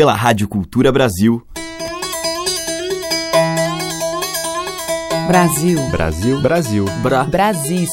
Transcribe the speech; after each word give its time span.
pela 0.00 0.14
Rádio 0.14 0.48
Cultura 0.48 0.90
Brasil. 0.90 1.42
Brasil. 5.28 5.78
Brasil. 5.90 6.40
Brasil. 6.40 6.84
Bra. 7.02 7.24
Brasil. 7.24 7.86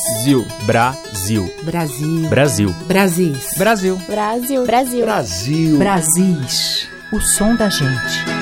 Brasil. 0.66 1.52
Brasil. 1.66 2.24
Brasil. 2.30 2.74
Brasil. 2.88 3.36
Brasil. 3.58 3.98
Brasil. 4.08 4.66
Brasil. 4.66 5.06
Brasil. 5.06 5.78
Brasis. 5.78 6.88
O 7.12 7.20
som 7.20 7.58
da 7.58 7.68
gente. 7.68 8.38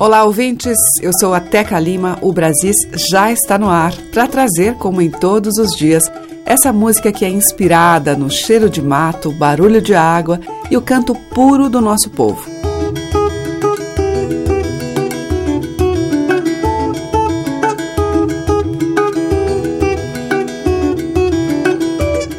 Olá, 0.00 0.24
ouvintes. 0.24 0.78
Eu 1.02 1.10
sou 1.20 1.34
a 1.34 1.40
Teca 1.40 1.78
Lima. 1.78 2.16
O 2.22 2.32
Brasis 2.32 2.76
já 3.10 3.30
está 3.30 3.58
no 3.58 3.68
ar 3.68 3.92
para 4.14 4.26
trazer, 4.26 4.76
como 4.76 5.02
em 5.02 5.10
todos 5.10 5.58
os 5.58 5.76
dias, 5.76 6.04
essa 6.48 6.72
música 6.72 7.12
que 7.12 7.26
é 7.26 7.28
inspirada 7.28 8.16
no 8.16 8.30
cheiro 8.30 8.70
de 8.70 8.80
mato, 8.80 9.30
barulho 9.30 9.82
de 9.82 9.94
água 9.94 10.40
e 10.70 10.78
o 10.78 10.80
canto 10.80 11.14
puro 11.14 11.68
do 11.68 11.78
nosso 11.78 12.08
povo. 12.08 12.50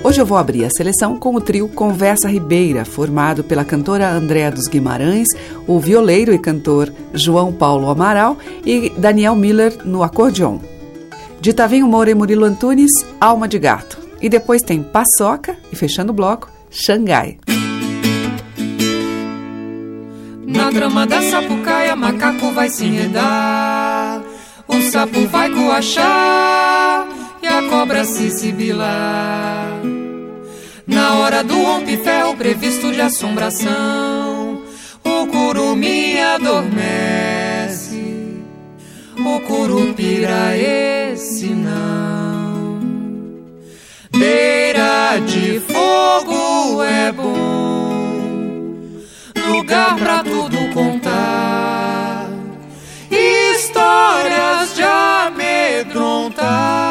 Hoje 0.03 0.19
eu 0.19 0.25
vou 0.25 0.39
abrir 0.39 0.65
a 0.65 0.71
seleção 0.71 1.19
com 1.19 1.35
o 1.35 1.39
trio 1.39 1.67
Conversa 1.67 2.27
Ribeira, 2.27 2.83
formado 2.83 3.43
pela 3.43 3.63
cantora 3.63 4.09
Andréa 4.09 4.49
dos 4.49 4.67
Guimarães, 4.67 5.27
o 5.67 5.79
violeiro 5.79 6.33
e 6.33 6.39
cantor 6.39 6.91
João 7.13 7.53
Paulo 7.53 7.87
Amaral 7.87 8.35
e 8.65 8.89
Daniel 8.97 9.35
Miller 9.35 9.77
no 9.85 10.01
acordeon. 10.01 10.57
De 11.39 11.53
Tavinho 11.53 11.87
Moura 11.87 12.09
e 12.09 12.15
Murilo 12.15 12.43
Antunes, 12.43 12.91
Alma 13.21 13.47
de 13.47 13.59
Gato. 13.59 13.98
E 14.21 14.27
depois 14.29 14.61
tem 14.61 14.83
Paçoca 14.83 15.57
e, 15.71 15.75
fechando 15.75 16.11
o 16.11 16.15
bloco, 16.15 16.49
Xangai. 16.69 17.37
Na 20.45 20.71
grama 20.71 21.05
da 21.05 21.21
sapucaia, 21.21 21.95
macaco 21.95 22.51
vai 22.51 22.69
se 22.69 22.85
enredar. 22.85 24.21
O 24.67 24.81
sapo 24.81 25.27
vai 25.27 25.49
coachar 25.49 27.07
e 27.41 27.47
a 27.47 27.69
cobra 27.69 28.03
se 28.03 28.29
sibilar. 28.29 29.79
Na 30.85 31.19
hora 31.19 31.43
do 31.43 31.55
rompe-ferro 31.55 32.35
previsto 32.35 32.91
de 32.91 33.01
assombração, 33.01 34.61
o 35.03 35.27
curumim 35.27 36.19
adormece, 36.19 38.03
o 39.17 39.39
curupira 39.41 40.57
esse 40.57 41.47
não. 41.47 42.18
Beira 44.19 45.17
de 45.25 45.61
fogo 45.61 46.83
é 46.83 47.09
bom, 47.09 48.75
lugar 49.47 49.95
pra 49.95 50.21
tudo 50.23 50.57
contar, 50.73 52.27
histórias 53.09 54.75
de 54.75 54.83
amedrontar. 54.83 56.88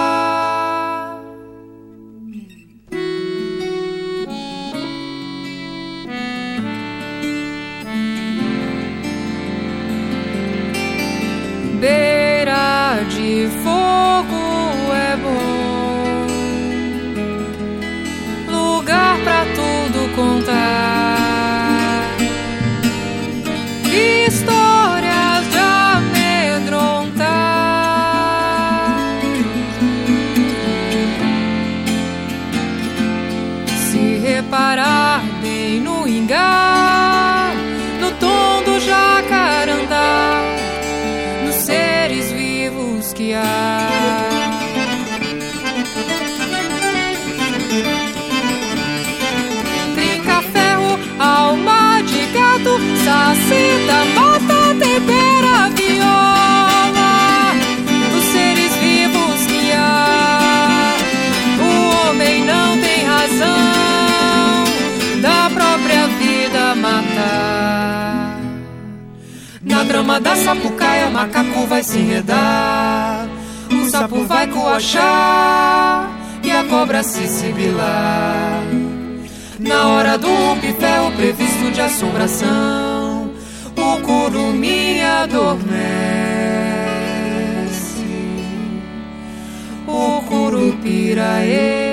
Da 70.23 70.34
sapucaia, 70.34 71.11
macaco 71.11 71.67
vai 71.67 71.83
se 71.83 71.98
enredar. 71.98 73.29
O 73.70 73.89
sapo 73.89 74.24
vai 74.24 74.48
coachar 74.48 76.11
e 76.42 76.51
a 76.51 76.64
cobra 76.64 77.05
se 77.05 77.29
sibilar. 77.29 78.64
Na 79.61 79.89
hora 79.89 80.18
do 80.18 80.27
rompe-ferro 80.27 81.12
previsto 81.12 81.70
de 81.70 81.80
assombração, 81.80 83.30
o 83.77 84.01
curumim 84.01 85.01
adormece. 85.01 85.68
O 89.86 90.23
curupira 90.23 91.45
esse 91.45 91.87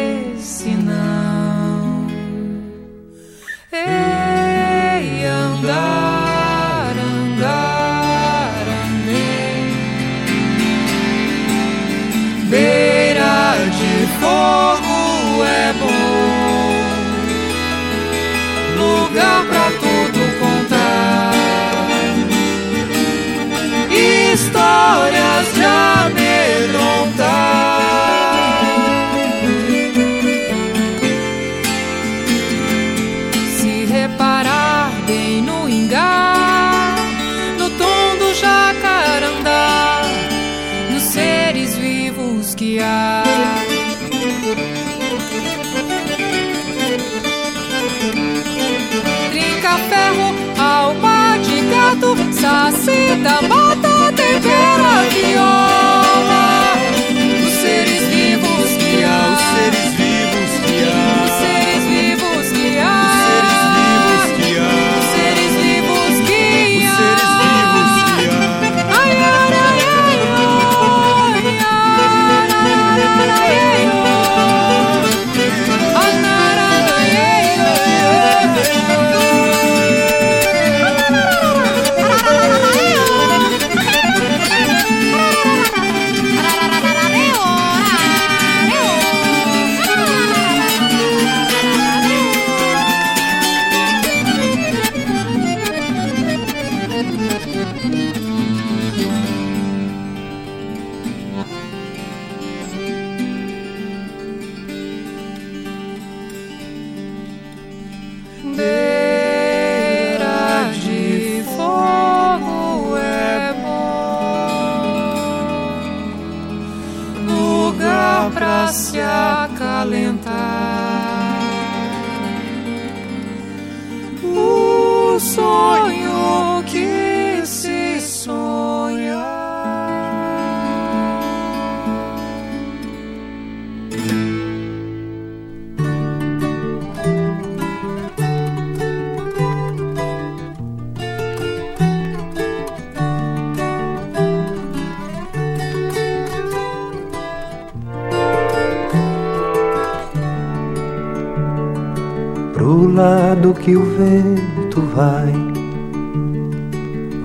que 153.65 153.75
o 153.75 153.83
vento 153.83 154.79
vai. 154.95 155.33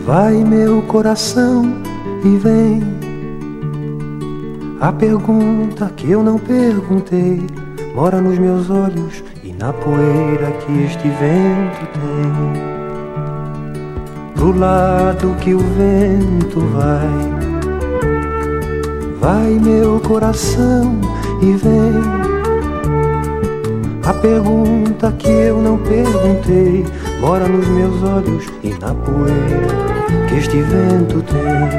Vai 0.06 0.42
meu 0.42 0.81
coração 0.82 1.70
e 2.25 2.38
vem. 2.38 2.82
A 4.81 4.90
pergunta 4.90 5.92
que 5.94 6.10
eu 6.10 6.22
não 6.22 6.38
perguntei 6.38 7.46
mora 7.94 8.22
nos 8.22 8.38
meus 8.38 8.70
olhos 8.70 9.22
e 9.44 9.52
na 9.52 9.70
poeira 9.70 10.50
que 10.52 10.82
este 10.84 11.08
vento 11.08 11.87
tem. 11.92 12.52
Pro 14.34 14.58
lado 14.58 15.37
que 15.42 15.52
o 15.52 15.58
vento 15.58 16.60
vai. 16.72 17.10
Vai 19.20 19.58
meu 19.58 20.00
coração 20.00 20.98
e 21.42 21.52
vem. 21.52 22.19
Pergunta 24.20 25.11
que 25.12 25.31
eu 25.31 25.62
não 25.62 25.78
perguntei 25.78 26.84
mora 27.20 27.49
nos 27.49 27.67
meus 27.69 28.02
olhos 28.02 28.44
e 28.62 28.69
na 28.75 28.93
poeira 28.94 29.67
que 30.28 30.37
este 30.37 30.61
vento 30.61 31.22
tem. 31.22 31.70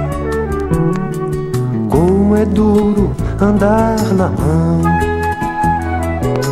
Como 1.87 2.35
é 2.35 2.45
duro 2.45 3.11
andar 3.39 3.99
na 4.13 4.29
mão, 4.29 4.81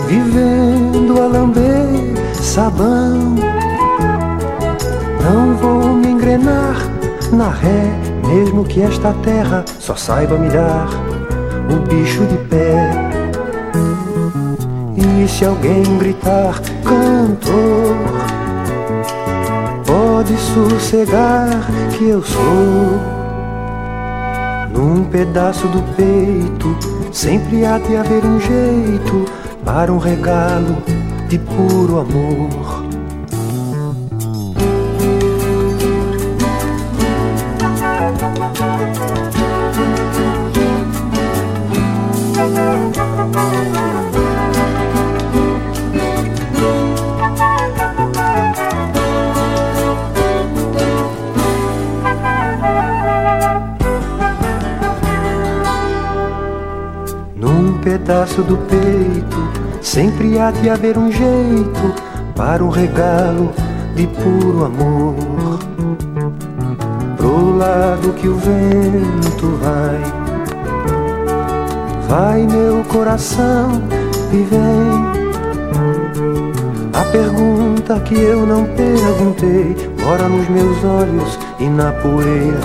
vivendo 0.08 1.22
a 1.22 1.28
lamber 1.28 1.88
sabão. 2.36 3.36
Não 5.24 5.56
vou 5.56 5.94
me 5.94 6.10
engrenar 6.10 6.76
na 7.32 7.50
ré, 7.50 7.92
mesmo 8.28 8.64
que 8.64 8.82
esta 8.82 9.12
terra 9.24 9.66
só 9.80 9.96
saiba 9.96 10.38
me 10.38 10.50
dar 10.50 10.88
o 11.72 11.80
bicho 11.88 12.26
de 12.26 12.38
pé. 12.48 12.89
E 15.22 15.28
se 15.28 15.44
alguém 15.44 15.84
gritar 15.98 16.62
cantor, 16.82 17.98
pode 19.86 20.34
sossegar 20.38 21.50
que 21.98 22.08
eu 22.08 22.24
sou. 22.24 23.00
Num 24.74 25.04
pedaço 25.04 25.68
do 25.68 25.84
peito, 25.98 26.74
sempre 27.12 27.66
há 27.66 27.78
de 27.80 27.98
haver 27.98 28.24
um 28.24 28.40
jeito 28.40 29.26
para 29.66 29.92
um 29.92 29.98
regalo 29.98 30.78
de 31.28 31.38
puro 31.38 32.00
amor. 32.00 32.59
Do 58.44 58.58
peito, 58.58 59.38
sempre 59.82 60.40
há 60.40 60.52
de 60.52 60.70
haver 60.70 60.98
um 60.98 61.12
jeito 61.12 61.94
para 62.36 62.64
um 62.64 62.70
regalo 62.70 63.52
de 63.96 64.08
puro 64.08 64.66
amor. 64.66 65.60
Pro 67.18 67.58
lado 67.58 68.14
que 68.14 68.28
o 68.28 68.36
vento 68.36 69.60
vai, 69.62 70.02
vai 72.08 72.48
meu 72.48 72.84
coração 72.86 73.82
e 74.32 74.44
vem. 74.44 75.20
A 76.94 77.04
pergunta 77.12 78.00
que 78.02 78.16
eu 78.16 78.46
não 78.46 78.66
perguntei 78.66 79.76
mora 80.02 80.28
nos 80.28 80.48
meus 80.50 80.84
olhos 80.84 81.40
e 81.60 81.66
na 81.66 81.92
poeira 81.92 82.60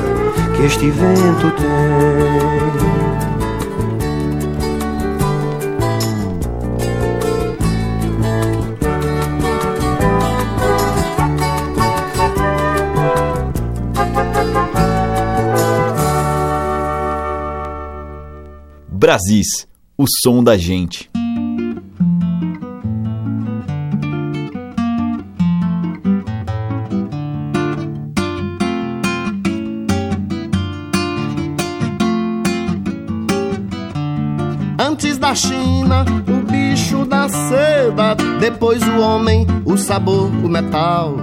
que 0.57 0.65
este 0.65 0.91
vento 0.91 1.51
tem. 1.57 2.94
Brasis, 19.05 19.69
o 19.99 20.07
som 20.23 20.43
da 20.43 20.57
gente. 20.57 21.11
Antes 34.79 35.19
da 35.19 35.35
China, 35.35 36.07
o 36.27 36.51
bicho 36.51 37.05
da 37.05 37.29
seda, 37.29 38.15
depois 38.41 38.83
o 38.83 39.01
homem, 39.01 39.47
o 39.67 39.77
sabor, 39.77 40.31
o 40.43 40.49
metal. 40.49 41.17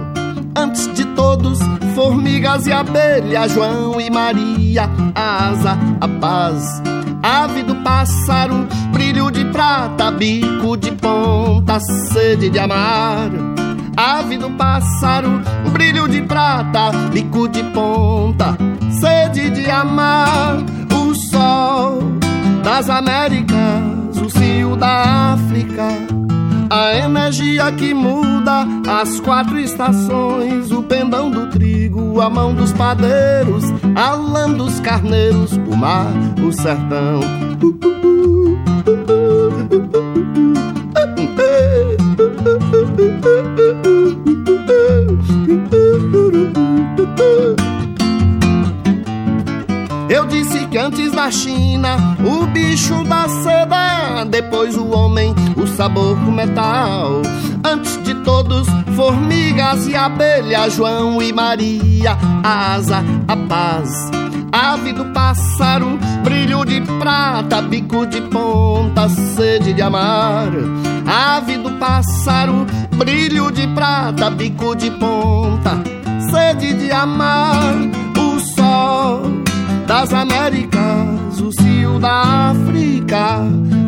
Antes 0.56 0.86
de 0.94 1.04
todos, 1.16 1.58
formigas 1.96 2.64
e 2.68 2.72
abelha, 2.72 3.48
João 3.48 4.00
e 4.00 4.08
Maria, 4.08 4.88
a 5.16 5.48
asa, 5.48 5.76
a 6.00 6.06
paz 6.20 6.81
ave 7.22 7.62
do 7.62 7.76
pássaro, 7.76 8.66
brilho 8.92 9.30
de 9.30 9.44
prata, 9.46 10.10
bico 10.10 10.76
de 10.76 10.92
ponta, 10.92 11.78
sede 11.80 12.50
de 12.50 12.58
amar. 12.58 13.30
Ave 13.96 14.38
do 14.38 14.50
pássaro, 14.50 15.40
brilho 15.72 16.08
de 16.08 16.22
prata, 16.22 16.90
bico 17.12 17.48
de 17.48 17.62
ponta, 17.64 18.56
sede 19.00 19.50
de 19.50 19.70
amar. 19.70 20.58
O 20.92 21.14
sol 21.14 22.02
das 22.64 22.90
Américas, 22.90 24.18
o 24.20 24.28
cio 24.28 24.76
da 24.76 25.34
África 25.34 26.21
a 26.72 26.96
energia 26.96 27.70
que 27.72 27.92
muda 27.92 28.66
as 28.88 29.20
quatro 29.20 29.58
estações, 29.58 30.72
o 30.72 30.82
pendão 30.82 31.30
do 31.30 31.50
trigo, 31.50 32.18
a 32.18 32.30
mão 32.30 32.54
dos 32.54 32.72
padeiros, 32.72 33.64
a 33.94 34.12
lã 34.12 34.50
dos 34.50 34.80
carneiros, 34.80 35.52
o 35.52 35.76
mar, 35.76 36.10
o 36.42 36.50
sertão. 36.50 37.20
Eu 40.94 41.14
disse 41.14 41.51
que 50.72 50.78
antes 50.78 51.12
da 51.12 51.30
China, 51.30 52.16
o 52.24 52.46
bicho 52.46 53.04
da 53.04 53.28
seda, 53.28 54.24
depois 54.24 54.74
o 54.74 54.88
homem 54.90 55.34
sabor 55.76 56.16
do 56.16 56.32
metal. 56.32 57.20
Antes 57.62 58.02
de 58.02 58.14
todos, 58.22 58.66
formigas 58.96 59.86
e 59.86 59.94
abelha, 59.94 60.70
João 60.70 61.20
e 61.20 61.32
Maria, 61.32 62.16
a 62.42 62.74
asa, 62.74 63.04
a 63.28 63.36
paz. 63.36 64.10
Ave 64.50 64.94
do 64.94 65.04
pássaro, 65.06 65.98
brilho 66.24 66.64
de 66.64 66.80
prata, 66.98 67.60
bico 67.62 68.06
de 68.06 68.20
ponta, 68.22 69.08
sede 69.08 69.74
de 69.74 69.82
amar. 69.82 70.52
Ave 71.06 71.58
do 71.58 71.72
pássaro, 71.72 72.66
brilho 72.96 73.50
de 73.50 73.66
prata, 73.68 74.30
bico 74.30 74.74
de 74.74 74.90
ponta, 74.92 75.82
sede 76.30 76.74
de 76.74 76.90
amar. 76.90 77.74
O 78.16 78.40
sol 78.40 79.41
das 79.86 80.12
Américas, 80.12 81.40
o 81.40 81.52
cio 81.52 81.98
da 81.98 82.50
África 82.50 83.40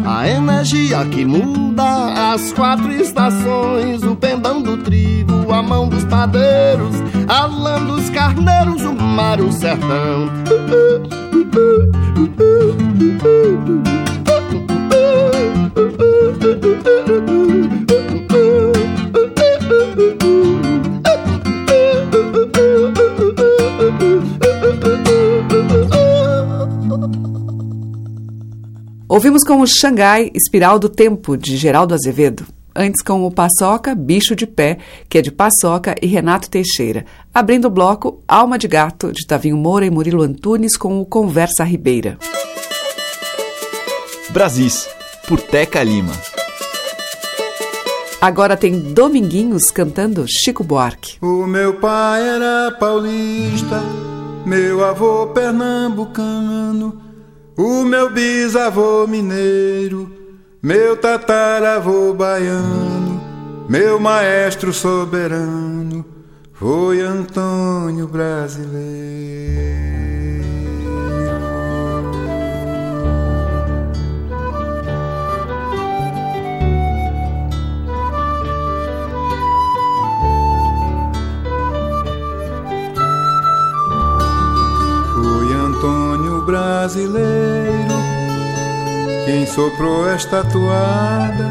a 0.06 0.28
energia 0.28 1.04
que 1.06 1.24
muda 1.24 2.32
as 2.34 2.52
quatro 2.52 2.92
estações, 2.92 4.02
o 4.02 4.14
pendão 4.14 4.60
do 4.60 4.76
trigo, 4.76 5.50
a 5.50 5.62
mão 5.62 5.88
dos 5.88 6.04
padeiros, 6.04 6.96
a 7.26 7.46
lã 7.46 7.82
dos 7.82 8.10
carneiros, 8.10 8.82
o 8.82 8.92
mar, 8.94 9.40
o 9.40 9.50
sertão. 9.50 10.28
Ouvimos 29.14 29.44
com 29.44 29.60
o 29.60 29.64
Xangai, 29.64 30.28
Espiral 30.34 30.76
do 30.76 30.88
Tempo, 30.88 31.36
de 31.36 31.56
Geraldo 31.56 31.94
Azevedo. 31.94 32.44
Antes 32.74 33.00
com 33.00 33.24
o 33.24 33.30
Paçoca, 33.30 33.94
Bicho 33.94 34.34
de 34.34 34.44
Pé, 34.44 34.78
que 35.08 35.18
é 35.18 35.22
de 35.22 35.30
Paçoca 35.30 35.94
e 36.02 36.06
Renato 36.08 36.50
Teixeira. 36.50 37.06
Abrindo 37.32 37.66
o 37.66 37.70
bloco, 37.70 38.20
Alma 38.26 38.58
de 38.58 38.66
Gato, 38.66 39.12
de 39.12 39.24
Tavinho 39.24 39.56
Moura 39.56 39.86
e 39.86 39.90
Murilo 39.90 40.20
Antunes, 40.20 40.76
com 40.76 41.00
o 41.00 41.06
Conversa 41.06 41.62
Ribeira. 41.62 42.18
Brasis, 44.30 44.88
por 45.28 45.40
Teca 45.40 45.80
Lima. 45.84 46.12
Agora 48.20 48.56
tem 48.56 48.76
Dominguinhos 48.80 49.70
cantando 49.70 50.26
Chico 50.26 50.64
Buarque. 50.64 51.18
O 51.24 51.46
meu 51.46 51.74
pai 51.74 52.20
era 52.20 52.72
paulista, 52.80 53.80
meu 54.44 54.84
avô 54.84 55.28
pernambucano, 55.28 57.03
o 57.56 57.84
meu 57.84 58.10
bisavô 58.10 59.06
mineiro, 59.06 60.10
meu 60.62 60.96
tataravô 60.96 62.12
baiano, 62.12 63.20
meu 63.68 64.00
maestro 64.00 64.72
soberano 64.72 66.04
foi 66.52 67.00
Antônio 67.00 68.06
Brasileiro. 68.06 69.93
Brasileiro 86.44 87.94
quem 89.24 89.46
soprou 89.46 90.08
esta 90.08 90.44
toada 90.44 91.50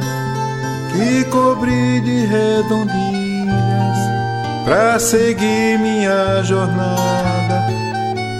que 0.92 1.24
cobri 1.26 2.00
de 2.02 2.26
redondilhas 2.26 3.98
pra 4.64 5.00
seguir 5.00 5.80
minha 5.80 6.44
jornada 6.44 7.68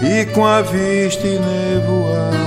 e 0.02 0.24
com 0.26 0.46
a 0.46 0.62
vista 0.62 1.26
nevoada 1.26 2.44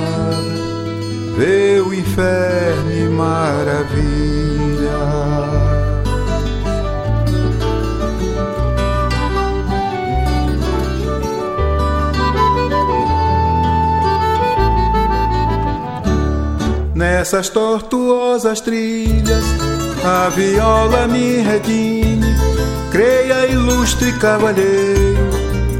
ver 1.37 1.81
o 1.81 1.93
inferno 1.93 2.91
e 2.91 3.09
maravilha. 3.09 4.47
Nessas 16.97 17.47
tortuosas 17.47 18.59
trilhas, 18.59 19.43
a 20.03 20.29
viola 20.29 21.07
me 21.07 21.43
redime. 21.43 22.25
Creia, 22.91 23.45
ilustre 23.45 24.11
cavalheiro, 24.13 25.29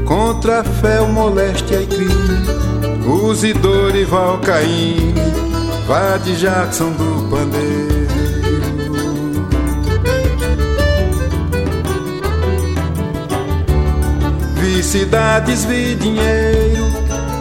contra 0.06 0.62
fé, 0.62 1.00
moléstia 1.00 1.80
e 1.80 1.86
crime. 1.86 3.02
Use 3.04 3.52
Dorival 3.54 4.38
Caymmi, 4.38 5.12
vá 5.88 6.18
de 6.18 6.36
Jackson 6.36 6.92
do 6.92 7.28
Pandeiro. 7.28 8.06
Vi 14.54 14.82
cidades, 14.84 15.64
vi 15.64 15.96
dinheiro, 15.96 16.67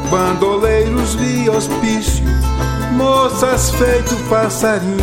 bandoleiros, 0.09 1.15
vi 1.15 1.49
hospício 1.49 2.25
moças 2.97 3.69
feito 3.69 4.15
passarinho, 4.27 4.97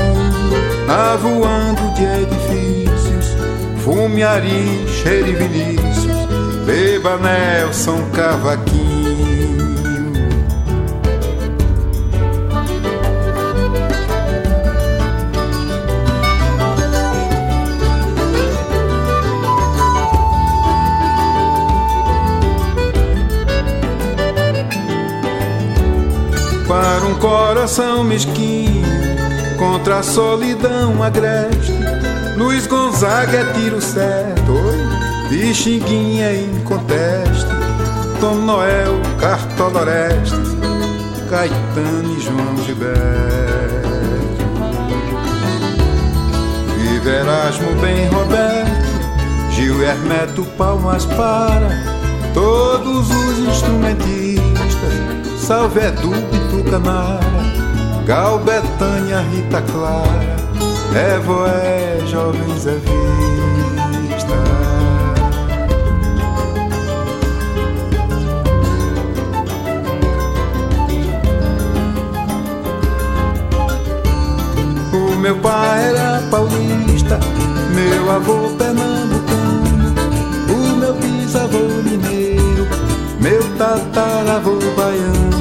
avoando 0.88 1.94
de 1.94 2.04
edifícios, 2.04 3.36
fume, 3.84 4.22
ari, 4.22 4.84
cheiro 4.88 5.28
e 5.28 5.34
Vinícius, 5.34 6.26
beba 6.66 7.16
Nelson 7.18 7.98
Cavaquinho. 8.12 8.83
Para 26.74 27.06
um 27.06 27.14
coração 27.14 28.02
mesquinho 28.02 28.84
contra 29.56 30.00
a 30.00 30.02
solidão 30.02 31.00
agreste. 31.04 31.72
Luiz 32.36 32.66
Gonzaga 32.66 33.38
é 33.38 33.52
tiro 33.52 33.80
certo, 33.80 34.50
oi, 34.50 35.28
Pixinguinha 35.28 36.32
em 36.34 36.60
conteste. 36.64 37.46
Tom 38.20 38.34
Noel, 38.38 39.00
Cartoloreste, 39.20 40.34
Caetano 41.30 42.16
e 42.16 42.20
João 42.20 42.56
Gilberto. 42.64 42.94
Vive 46.76 47.08
Erasmo, 47.08 47.72
bem 47.80 48.08
Roberto, 48.08 49.52
Gil 49.52 49.80
Hermeto, 49.80 50.44
palmas 50.58 51.06
para 51.06 51.68
todos 52.34 53.08
os 53.10 53.38
instrumentistas 53.38 55.13
Salve 55.44 55.78
Edu 55.78 56.10
e 56.14 56.38
Tucanara, 56.48 57.20
Gal, 58.06 58.38
Betânia, 58.38 59.20
Rita 59.30 59.60
Clara, 59.60 60.36
Evoé, 61.16 61.98
Jovens 62.06 62.66
é 62.66 62.78
Vista. 62.78 64.34
O 74.94 75.16
meu 75.16 75.36
pai 75.40 75.90
era 75.90 76.22
paulista, 76.30 77.20
meu 77.74 78.10
avô 78.10 78.48
pernambucano, 78.56 79.94
o 80.48 80.76
meu 80.76 80.94
bisavô 80.94 81.58
mineiro, 81.82 82.66
meu 83.20 83.42
tataravô 83.58 84.58
baiano. 84.74 85.33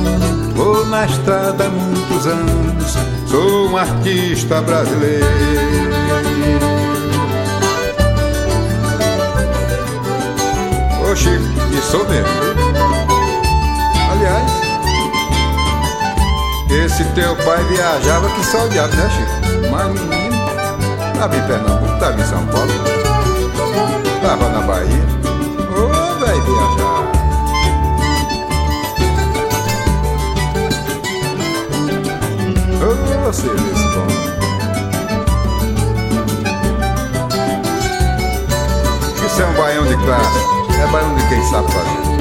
Na 0.94 1.06
estrada 1.06 1.66
há 1.66 1.70
muitos 1.70 2.28
anos, 2.28 2.94
sou 3.28 3.68
um 3.68 3.76
artista 3.76 4.62
brasileiro. 4.62 5.26
Ô 11.02 11.16
Chico, 11.16 11.44
e 11.72 11.82
sou 11.82 12.08
mesmo. 12.08 12.28
Aliás, 14.12 14.52
esse 16.70 17.04
teu 17.16 17.36
pai 17.38 17.64
viajava 17.64 18.30
que 18.30 18.46
só 18.46 18.66
odiado, 18.66 18.96
né, 18.96 19.10
Chico? 19.10 19.72
Mas 19.72 20.00
menino, 20.00 20.46
tava 21.18 21.36
em 21.36 21.42
Pernambuco, 21.42 22.00
tava 22.00 22.22
em 22.22 22.26
São 22.26 22.46
Paulo, 22.46 22.72
tava 24.22 24.48
na 24.48 24.62
Bahia. 24.62 25.13
Ver 32.92 33.30
esse 33.32 33.88
tom. 33.94 34.08
Isso 39.26 39.42
é 39.42 39.46
um 39.46 39.54
baião 39.54 39.86
de 39.86 39.96
classe, 39.98 40.40
é 40.82 40.88
baião 40.92 41.16
de 41.16 41.28
quem 41.30 41.44
sabe 41.46 41.72
fazer. 41.72 42.13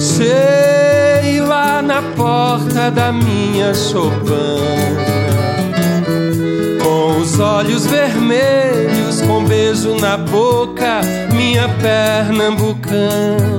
Descei 0.00 1.42
lá 1.42 1.82
na 1.82 2.00
porta 2.16 2.90
da 2.90 3.12
minha 3.12 3.74
chopana 3.74 5.04
Com 6.82 7.20
os 7.20 7.38
olhos 7.38 7.84
vermelhos, 7.84 9.20
com 9.20 9.44
beijo 9.44 9.94
na 10.00 10.16
boca 10.16 11.02
Minha 11.34 11.68
pernambucana 11.82 13.50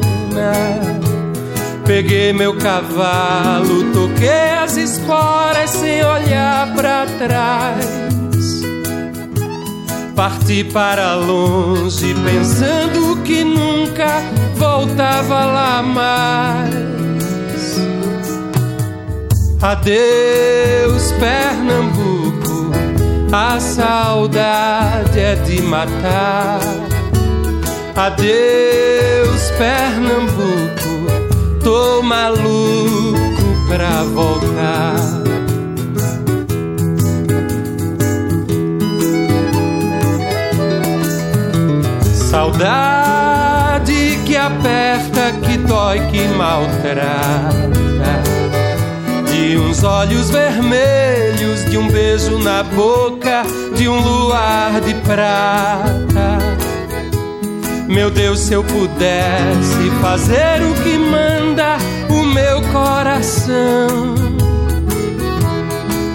Peguei 1.85 2.33
meu 2.33 2.57
cavalo, 2.57 3.91
toquei 3.93 4.55
as 4.63 4.77
esporas 4.77 5.69
sem 5.69 6.03
olhar 6.03 6.73
para 6.73 7.05
trás. 7.19 7.85
Parti 10.15 10.63
para 10.63 11.15
longe, 11.15 12.15
pensando 12.23 13.21
que 13.23 13.43
nunca 13.43 14.23
voltava 14.61 15.45
lá 15.45 15.81
mais. 15.81 16.71
Adeus, 19.59 21.11
Pernambuco, 21.19 22.71
a 23.31 23.59
saudade 23.59 25.19
é 25.19 25.35
de 25.35 25.61
matar. 25.63 26.59
Adeus, 27.95 29.51
Pernambuco 29.57 30.91
tô 31.63 32.01
maluco 32.03 33.67
pra 33.67 34.03
voltar. 34.03 34.95
Saudade 42.13 43.30
que 44.31 44.37
aperta, 44.37 45.33
que 45.43 45.57
dói, 45.57 45.99
que 46.07 46.25
maltrata. 46.29 47.51
De 49.29 49.57
uns 49.57 49.83
olhos 49.83 50.29
vermelhos, 50.29 51.65
de 51.69 51.77
um 51.77 51.89
beijo 51.89 52.39
na 52.39 52.63
boca, 52.63 53.43
de 53.75 53.89
um 53.89 53.99
luar 53.99 54.79
de 54.79 54.93
prata 55.01 56.39
meu 57.89 58.09
Deus, 58.09 58.39
se 58.39 58.53
eu 58.53 58.63
pudesse 58.63 59.91
fazer 60.01 60.61
o 60.61 60.73
que 60.81 60.97
manda 60.97 61.75
o 62.09 62.23
meu 62.23 62.61
coração, 62.71 64.15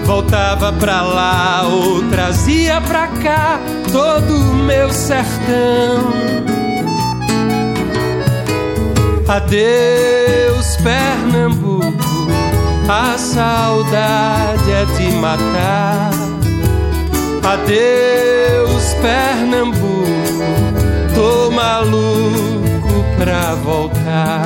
voltava 0.03 0.73
pra 0.73 1.03
lá 1.03 1.67
ou 1.67 2.01
trazia 2.09 2.81
pra 2.81 3.07
cá 3.07 3.59
todo 3.91 4.39
o 4.39 4.55
meu 4.55 4.91
sertão. 4.91 6.36
Adeus, 9.29 10.77
Pernambuco, 10.77 11.93
a 12.89 13.17
saudade 13.17 14.71
é 14.71 14.85
de 14.97 15.11
matar. 15.17 16.11
Adeus, 17.43 18.93
Pernambuco 19.01 19.97
tô 21.17 21.49
maluco 21.51 23.03
pra 23.17 23.55
voltar. 23.55 24.45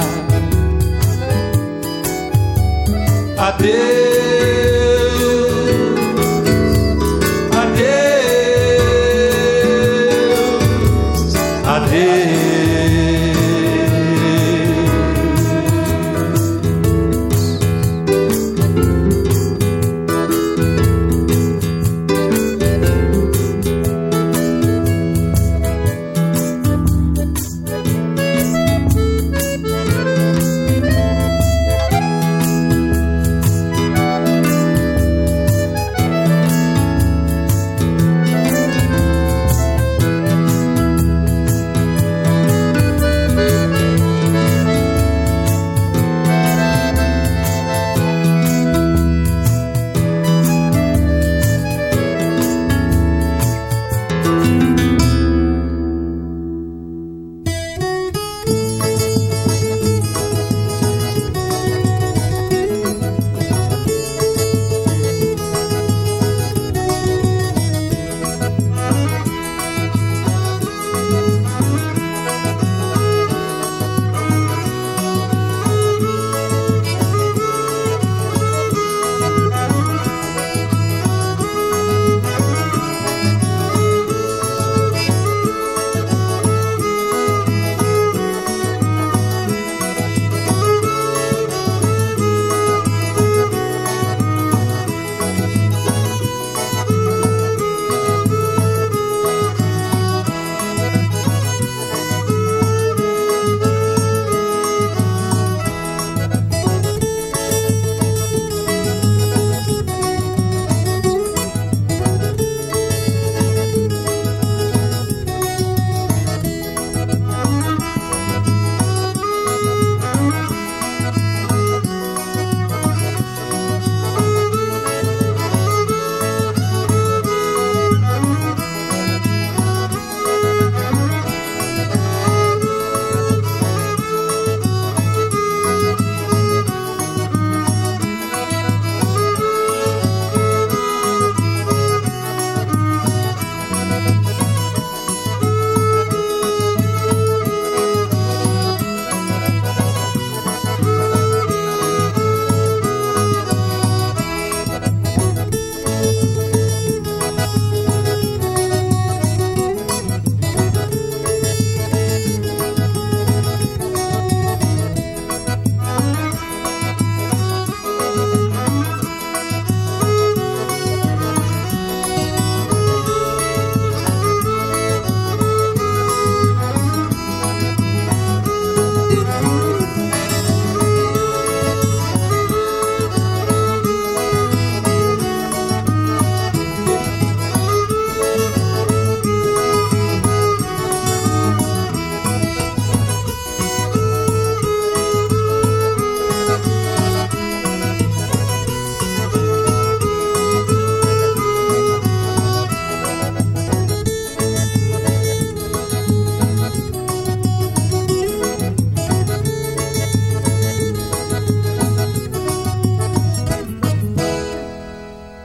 Adeus. 3.38 4.01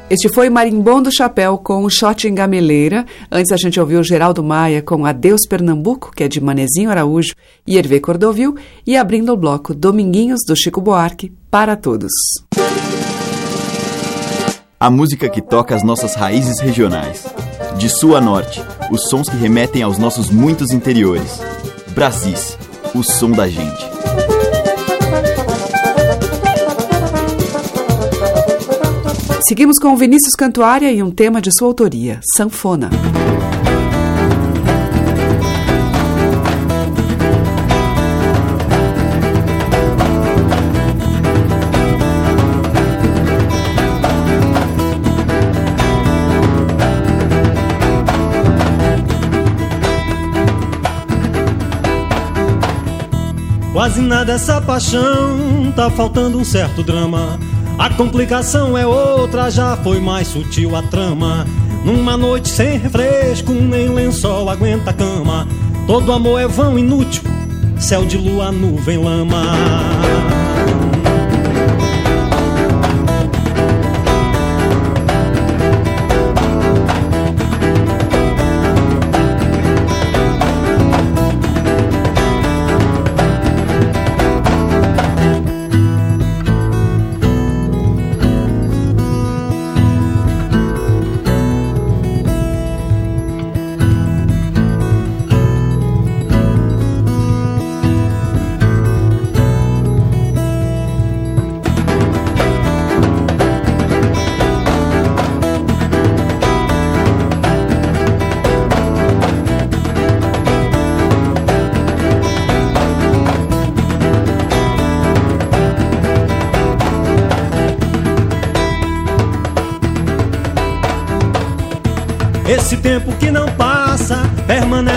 Este 0.08 0.28
foi 0.28 0.48
Marimbom 0.48 1.02
do 1.02 1.12
Chapéu 1.12 1.58
com 1.58 1.82
o 1.82 1.90
Shot 1.90 2.28
em 2.28 2.34
Gameleira. 2.34 3.04
Antes 3.30 3.50
a 3.50 3.56
gente 3.56 3.80
ouviu 3.80 4.04
Geraldo 4.04 4.40
Maia 4.40 4.80
com 4.80 5.04
Adeus 5.04 5.40
Pernambuco, 5.48 6.12
que 6.14 6.22
é 6.22 6.28
de 6.28 6.40
Manezinho 6.40 6.90
Araújo 6.90 7.34
e 7.66 7.76
Hervé 7.76 7.98
Cordovil. 7.98 8.54
E 8.86 8.96
abrindo 8.96 9.32
o 9.32 9.36
bloco 9.36 9.74
Dominguinhos 9.74 10.42
do 10.46 10.54
Chico 10.54 10.80
Buarque, 10.80 11.32
para 11.50 11.74
todos. 11.74 12.12
A 14.78 14.88
música 14.88 15.28
que 15.28 15.42
toca 15.42 15.74
as 15.74 15.82
nossas 15.82 16.14
raízes 16.14 16.60
regionais. 16.60 17.26
De 17.76 17.88
sul 17.88 18.14
a 18.14 18.20
norte, 18.20 18.62
os 18.92 19.08
sons 19.08 19.28
que 19.28 19.36
remetem 19.36 19.82
aos 19.82 19.98
nossos 19.98 20.30
muitos 20.30 20.70
interiores. 20.70 21.40
Brasis, 21.88 22.56
o 22.94 23.02
som 23.02 23.32
da 23.32 23.48
gente. 23.48 23.95
Seguimos 29.46 29.78
com 29.78 29.96
Vinícius 29.96 30.34
Cantuária 30.34 30.90
e 30.90 31.00
um 31.00 31.08
tema 31.08 31.40
de 31.40 31.52
sua 31.56 31.68
autoria, 31.68 32.18
Sanfona. 32.36 32.90
Quase 53.72 54.02
nada 54.02 54.32
essa 54.32 54.60
paixão, 54.60 55.72
tá 55.76 55.88
faltando 55.88 56.36
um 56.36 56.44
certo 56.44 56.82
drama. 56.82 57.38
A 57.78 57.90
complicação 57.90 58.76
é 58.76 58.86
outra, 58.86 59.50
já 59.50 59.76
foi 59.76 60.00
mais 60.00 60.28
sutil 60.28 60.74
a 60.74 60.82
trama. 60.82 61.46
Numa 61.84 62.16
noite 62.16 62.48
sem 62.48 62.78
refresco, 62.78 63.52
nem 63.52 63.88
lençol 63.88 64.48
aguenta 64.48 64.90
a 64.90 64.94
cama. 64.94 65.46
Todo 65.86 66.12
amor 66.12 66.40
é 66.40 66.48
vão 66.48 66.78
inútil, 66.78 67.22
céu 67.78 68.04
de 68.04 68.16
lua, 68.16 68.50
nuvem, 68.50 68.98
lama. 68.98 69.42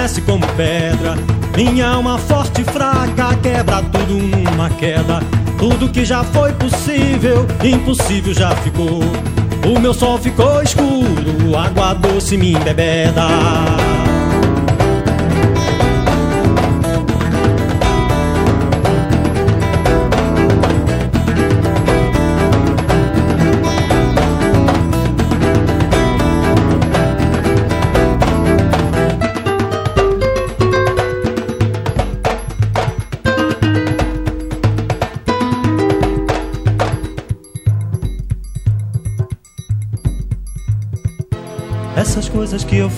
Permanece 0.09 0.21
como 0.21 0.45
pedra. 0.55 1.15
Minha 1.55 1.89
alma 1.89 2.17
forte 2.17 2.61
e 2.61 2.63
fraca 2.63 3.35
quebra 3.41 3.81
tudo 3.83 4.13
numa 4.13 4.69
queda. 4.71 5.19
Tudo 5.57 5.89
que 5.89 6.05
já 6.05 6.23
foi 6.23 6.51
possível, 6.53 7.45
impossível 7.63 8.33
já 8.33 8.55
ficou. 8.57 9.01
O 9.65 9.79
meu 9.79 9.93
sol 9.93 10.17
ficou 10.17 10.61
escuro, 10.63 11.57
água 11.57 11.93
doce 11.93 12.37
me 12.37 12.53
embebeda. 12.53 13.27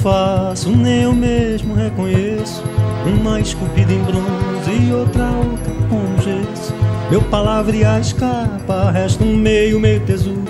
Faço 0.01 0.69
nem 0.69 1.03
eu 1.03 1.13
mesmo 1.13 1.73
reconheço. 1.75 2.63
Uma 3.05 3.39
esculpida 3.39 3.93
em 3.93 4.01
bronze 4.03 4.71
e 4.71 4.93
outra 4.93 5.25
outra 5.25 5.73
com 5.89 6.21
gesso. 6.21 6.73
Meu 7.09 7.21
palavrear 7.21 7.99
escapa, 7.99 8.91
resta 8.91 9.23
um 9.23 9.35
meio, 9.35 9.79
meio 9.79 9.99
tesouro. 10.01 10.41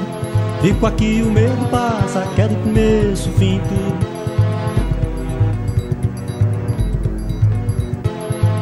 Fico 0.61 0.85
aqui, 0.85 1.23
o 1.25 1.31
medo 1.31 1.69
passa, 1.69 2.25
quero 2.35 2.55
começo, 2.55 3.29
fim, 3.31 3.59
tudo. 3.67 4.11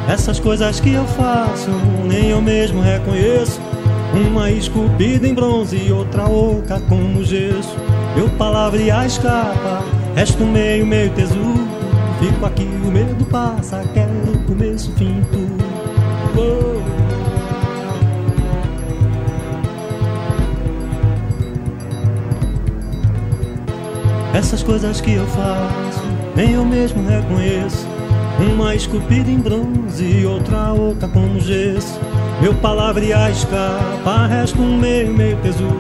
Essas 0.08 0.40
coisas 0.40 0.80
que 0.80 0.94
eu 0.94 1.06
faço, 1.06 1.70
nem 2.06 2.30
eu 2.30 2.42
mesmo 2.42 2.82
reconheço. 2.82 3.62
Uma 4.14 4.50
esculpida 4.50 5.28
em 5.28 5.36
bronze 5.36 5.76
e 5.76 5.92
outra 5.92 6.26
oca 6.26 6.80
como 6.90 7.24
gesso. 7.24 7.76
Meu 8.16 8.28
palavrear 8.30 9.06
escapa, 9.06 9.84
resta 10.20 10.44
um 10.44 10.52
meio, 10.52 10.86
meio 10.86 11.10
tesouro. 11.12 11.66
Fico 12.20 12.46
aqui, 12.46 12.68
o 12.84 12.92
medo 12.92 13.24
passa, 13.28 13.82
quero 13.94 14.12
começo, 14.46 14.92
fim, 14.98 15.24
tudo. 15.32 15.64
Essas 24.34 24.62
coisas 24.62 25.00
que 25.00 25.14
eu 25.14 25.26
faço, 25.28 26.04
nem 26.36 26.52
eu 26.52 26.66
mesmo 26.66 27.02
reconheço. 27.08 27.88
Uma 28.40 28.76
esculpida 28.76 29.32
em 29.32 29.38
bronze 29.38 30.04
e 30.04 30.26
outra 30.26 30.74
oca 30.74 31.08
como 31.08 31.40
gesso. 31.40 31.98
Meu 32.42 32.54
palavrear 32.56 33.32
escapa, 33.32 34.28
resta 34.28 34.60
um 34.60 34.78
meio, 34.78 35.14
meio 35.14 35.38
tesouro. 35.38 35.80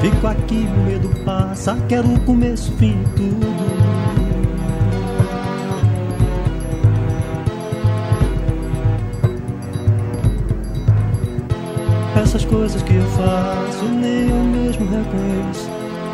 Fico 0.00 0.26
aqui, 0.26 0.66
o 0.76 0.80
medo 0.82 1.08
passa, 1.24 1.76
quero 1.88 2.06
o 2.12 2.20
começo, 2.20 2.70
fim, 2.72 3.02
tudo. 3.16 3.65
Essas 12.36 12.50
coisas 12.50 12.82
que 12.82 12.94
eu 12.94 13.06
faço, 13.12 13.84
nem 13.86 14.28
eu 14.28 14.36
mesmo 14.36 14.84
reconheço. 14.84 15.70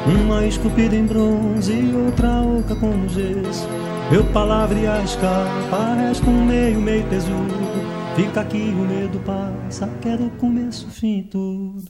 Uma 0.07 0.47
esculpida 0.47 0.95
em 0.95 1.05
bronze 1.05 1.73
e 1.73 1.93
outra 1.97 2.43
oca 2.43 2.77
como 2.77 3.09
gesso. 3.09 3.67
Meu 4.09 4.23
palavrear 4.27 5.03
escapa, 5.03 5.95
resta 5.97 6.31
um 6.31 6.47
meio, 6.47 6.81
meio 6.81 7.03
tesouro. 7.09 7.49
Fica 8.15 8.43
aqui, 8.43 8.73
o 8.73 8.87
medo 8.87 9.19
passa, 9.27 9.91
quero 10.01 10.31
começo, 10.39 10.87
fim, 10.91 11.25
tudo. 11.25 11.83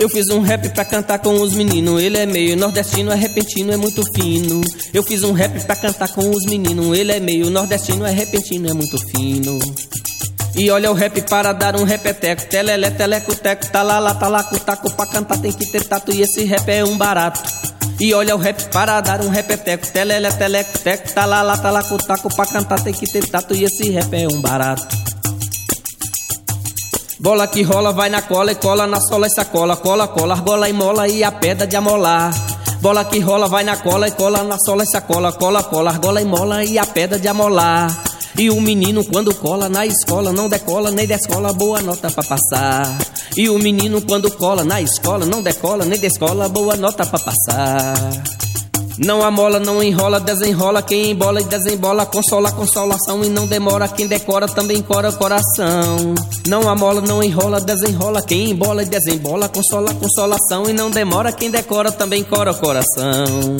Eu 0.00 0.08
fiz 0.08 0.30
um 0.30 0.40
rap 0.40 0.66
pra 0.70 0.82
cantar 0.82 1.18
com 1.18 1.42
os 1.42 1.52
meninos. 1.52 2.02
Ele 2.02 2.16
é 2.16 2.24
meio 2.24 2.56
nordestino, 2.56 3.12
é 3.12 3.14
repentino, 3.14 3.70
é 3.70 3.76
muito 3.76 4.02
fino. 4.14 4.62
Eu 4.94 5.02
fiz 5.02 5.22
um 5.22 5.32
rap 5.32 5.60
pra 5.66 5.76
cantar 5.76 6.08
com 6.08 6.30
os 6.30 6.46
meninos. 6.46 6.96
Ele 6.96 7.12
é 7.12 7.20
meio 7.20 7.50
nordestino, 7.50 8.06
é 8.06 8.10
repentino, 8.10 8.70
é 8.70 8.72
muito 8.72 8.96
fino. 9.08 9.58
E 10.56 10.70
olha 10.70 10.90
o 10.90 10.94
rap 10.94 11.20
para 11.28 11.52
dar 11.52 11.76
um 11.76 11.84
repeteco. 11.84 12.46
Telelé, 12.46 12.90
teleco, 12.92 13.36
teco, 13.36 13.70
talala, 13.70 14.14
talaco, 14.14 14.58
taco. 14.60 14.90
Pra 14.90 15.04
cantar 15.04 15.36
tem 15.36 15.52
que 15.52 15.66
ter 15.66 15.84
tato 15.84 16.10
e 16.10 16.22
esse 16.22 16.44
rap 16.44 16.66
é 16.70 16.82
um 16.82 16.96
barato. 16.96 17.42
E 18.00 18.14
olha 18.14 18.34
o 18.34 18.38
rap 18.38 18.70
para 18.72 19.02
dar 19.02 19.20
um 19.20 19.28
repeteco. 19.28 19.86
Telelé, 19.88 20.30
teleco, 20.30 20.78
teco, 20.78 21.12
talala, 21.12 21.58
talaco, 21.58 21.98
taco. 21.98 22.34
Pra 22.34 22.46
cantar 22.46 22.82
tem 22.82 22.94
que 22.94 23.04
ter 23.04 23.28
tato 23.28 23.54
e 23.54 23.64
esse 23.64 23.90
rap 23.90 24.14
é 24.14 24.26
um 24.26 24.40
barato. 24.40 25.09
Bola 27.20 27.48
que 27.48 27.62
rola, 27.62 27.92
vai 27.92 28.08
na 28.08 28.22
cola 28.22 28.52
e 28.52 28.54
cola 28.54 28.86
na 28.86 28.98
sola 28.98 29.26
e 29.26 29.30
sacola. 29.30 29.76
Cola, 29.76 30.08
cola, 30.08 30.32
argola 30.32 30.70
e 30.70 30.72
mola 30.72 31.06
e 31.06 31.22
a 31.22 31.30
pedra 31.30 31.66
de 31.66 31.76
amolar. 31.76 32.32
Bola 32.80 33.04
que 33.04 33.18
rola, 33.20 33.46
vai 33.46 33.62
na 33.62 33.76
cola 33.76 34.08
e 34.08 34.10
cola 34.12 34.42
na 34.42 34.56
sola 34.58 34.84
e 34.84 34.86
sacola. 34.86 35.30
Cola, 35.32 35.62
cola, 35.62 35.90
argola 35.90 36.22
e 36.22 36.24
mola 36.24 36.64
e 36.64 36.78
a 36.78 36.86
pedra 36.86 37.18
de 37.18 37.28
amolar. 37.28 37.94
E 38.38 38.48
o 38.48 38.58
menino 38.58 39.04
quando 39.04 39.34
cola 39.34 39.68
na 39.68 39.84
escola 39.84 40.32
não 40.32 40.48
decola 40.48 40.90
nem 40.90 41.06
descola 41.06 41.52
boa 41.52 41.82
nota 41.82 42.10
pra 42.10 42.24
passar. 42.24 42.96
E 43.36 43.50
o 43.50 43.58
menino 43.58 44.00
quando 44.00 44.30
cola 44.30 44.64
na 44.64 44.80
escola 44.80 45.26
não 45.26 45.42
decola 45.42 45.84
nem 45.84 46.00
descola 46.00 46.48
boa 46.48 46.74
nota 46.74 47.04
pra 47.04 47.18
passar. 47.18 48.49
Não 49.02 49.22
amola, 49.22 49.58
não 49.58 49.82
enrola, 49.82 50.20
desenrola. 50.20 50.82
Quem 50.82 51.12
embola 51.12 51.40
e 51.40 51.44
desembola, 51.44 52.04
consola, 52.04 52.52
consolação. 52.52 53.24
E 53.24 53.30
não 53.30 53.46
demora, 53.46 53.88
quem 53.88 54.06
decora 54.06 54.46
também 54.46 54.82
cora 54.82 55.10
coração. 55.10 56.14
Não 56.46 56.68
amola, 56.68 57.00
não 57.00 57.22
enrola, 57.22 57.60
desenrola. 57.60 58.20
Quem 58.20 58.50
embola 58.50 58.82
e 58.82 58.86
desembola, 58.86 59.48
consola, 59.48 59.94
consolação. 59.94 60.68
E 60.68 60.74
não 60.74 60.90
demora, 60.90 61.32
quem 61.32 61.50
decora 61.50 61.90
também 61.90 62.22
cora 62.22 62.52
coração. 62.52 63.56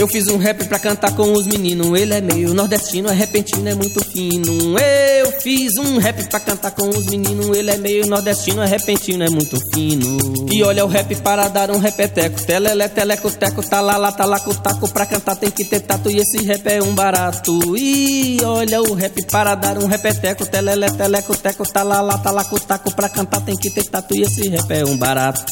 Eu 0.00 0.08
fiz 0.08 0.28
um 0.28 0.38
rap 0.38 0.64
pra 0.64 0.78
cantar 0.78 1.14
com 1.14 1.30
os 1.30 1.46
meninos. 1.46 1.86
Ele 1.92 2.14
é 2.14 2.22
meio 2.22 2.54
nordestino, 2.54 3.10
é 3.10 3.12
repentino, 3.12 3.68
é 3.68 3.74
muito 3.74 4.02
fino. 4.02 4.78
Eu 4.78 5.30
fiz 5.42 5.76
um 5.76 5.98
rap 5.98 6.26
pra 6.26 6.40
cantar 6.40 6.70
com 6.70 6.88
os 6.88 7.04
meninos. 7.04 7.54
Ele 7.54 7.70
é 7.70 7.76
meio 7.76 8.06
nordestino, 8.06 8.62
é 8.62 8.66
repentino, 8.66 9.22
é 9.22 9.28
muito 9.28 9.58
fino. 9.74 10.16
E 10.50 10.62
olha 10.62 10.86
o 10.86 10.88
rap 10.88 11.14
para 11.16 11.48
dar 11.48 11.70
um 11.70 11.78
repeteco. 11.78 12.40
Telele, 12.46 12.88
teleco, 12.88 13.30
teco, 13.30 13.62
talala, 13.62 14.10
talaco, 14.10 14.54
taco. 14.54 14.88
Pra 14.88 15.04
cantar 15.04 15.36
tem 15.36 15.50
que 15.50 15.66
ter 15.66 15.80
tato 15.80 16.10
e 16.10 16.16
esse 16.16 16.42
rap 16.44 16.66
é 16.66 16.82
um 16.82 16.94
barato. 16.94 17.76
E 17.76 18.38
olha 18.42 18.80
o 18.80 18.94
rap 18.94 19.22
para 19.26 19.54
dar 19.54 19.76
um 19.76 19.86
repeteco. 19.86 20.46
Telele, 20.46 20.90
teleco, 20.92 21.36
teco, 21.36 21.70
talala, 21.70 22.16
talaco, 22.16 22.58
taco. 22.58 22.90
Pra 22.96 23.10
cantar 23.10 23.42
tem 23.42 23.54
que 23.54 23.68
ter 23.68 23.84
tato 23.84 24.16
e 24.16 24.22
esse 24.22 24.48
rap 24.48 24.70
é 24.70 24.82
um 24.82 24.96
barato. 24.96 25.44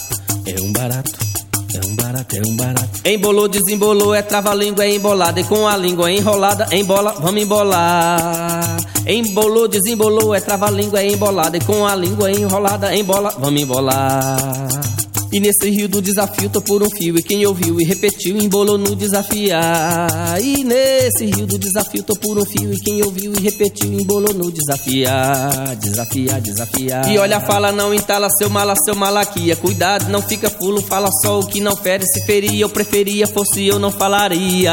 É 0.46 0.58
um 0.62 0.72
barato. 0.72 1.37
É 1.78 1.86
um 1.86 1.94
barato, 1.94 2.36
é 2.36 2.42
um 2.44 2.56
barato. 2.56 3.00
Embolou, 3.04 3.46
desembolou, 3.46 4.12
é 4.12 4.20
trava-língua, 4.20 4.84
é 4.84 4.96
embolada. 4.96 5.40
E 5.40 5.44
com 5.44 5.68
a 5.68 5.76
língua 5.76 6.10
enrolada, 6.10 6.66
embola, 6.74 7.12
vamos 7.20 7.40
embolar. 7.40 8.76
Embolou, 9.06 9.68
desembolou, 9.68 10.34
é 10.34 10.40
trava-língua, 10.40 11.00
é 11.00 11.12
embolada. 11.12 11.56
E 11.56 11.60
com 11.60 11.86
a 11.86 11.94
língua 11.94 12.32
enrolada, 12.32 12.94
embola, 12.96 13.30
vamos 13.38 13.62
embolar. 13.62 14.97
E 15.30 15.40
nesse 15.40 15.68
rio 15.70 15.88
do 15.88 16.00
desafio 16.00 16.48
tô 16.48 16.62
por 16.62 16.82
um 16.82 16.90
fio 16.90 17.18
E 17.18 17.22
quem 17.22 17.46
ouviu 17.46 17.80
e 17.80 17.84
repetiu 17.84 18.36
embolou 18.38 18.78
no 18.78 18.96
desafiar. 18.96 20.40
E 20.42 20.64
nesse 20.64 21.26
rio 21.26 21.46
do 21.46 21.58
desafio 21.58 22.02
tô 22.02 22.16
por 22.16 22.38
um 22.38 22.44
fio 22.44 22.72
E 22.72 22.78
quem 22.78 23.02
ouviu 23.02 23.32
e 23.34 23.40
repetiu 23.40 23.92
embolou 23.92 24.32
no 24.32 24.50
desafiar. 24.50 25.76
Desafiar, 25.76 26.40
desafiar. 26.40 27.10
E 27.10 27.18
olha, 27.18 27.40
fala, 27.40 27.70
não 27.72 27.92
entala 27.92 28.28
seu 28.30 28.48
mala, 28.48 28.74
seu 28.84 28.94
malaquia. 28.94 29.56
Cuidado, 29.56 30.10
não 30.10 30.22
fica 30.22 30.48
fulo, 30.48 30.80
fala 30.82 31.08
só 31.22 31.40
o 31.40 31.46
que 31.46 31.60
não 31.60 31.76
fere. 31.76 32.04
Se 32.06 32.24
feria, 32.24 32.62
eu 32.62 32.68
preferia, 32.68 33.26
fosse 33.26 33.66
eu 33.66 33.78
não 33.78 33.90
falaria. 33.90 34.72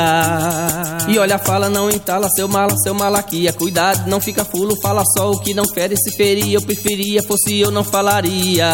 E 1.07 1.17
olha, 1.17 1.37
fala, 1.37 1.69
não 1.69 1.89
entala 1.89 2.29
seu 2.29 2.47
mala, 2.47 2.75
seu 2.77 2.93
malaquia. 2.93 3.53
Cuidado, 3.53 4.09
não 4.09 4.21
fica 4.21 4.45
fulo, 4.45 4.75
fala 4.81 5.03
só 5.17 5.31
o 5.31 5.39
que 5.39 5.53
não 5.53 5.65
fere. 5.65 5.95
Se 5.97 6.11
feria, 6.15 6.57
eu 6.57 6.61
preferia, 6.61 7.21
fosse 7.23 7.59
eu 7.59 7.71
não 7.71 7.83
falaria. 7.83 8.65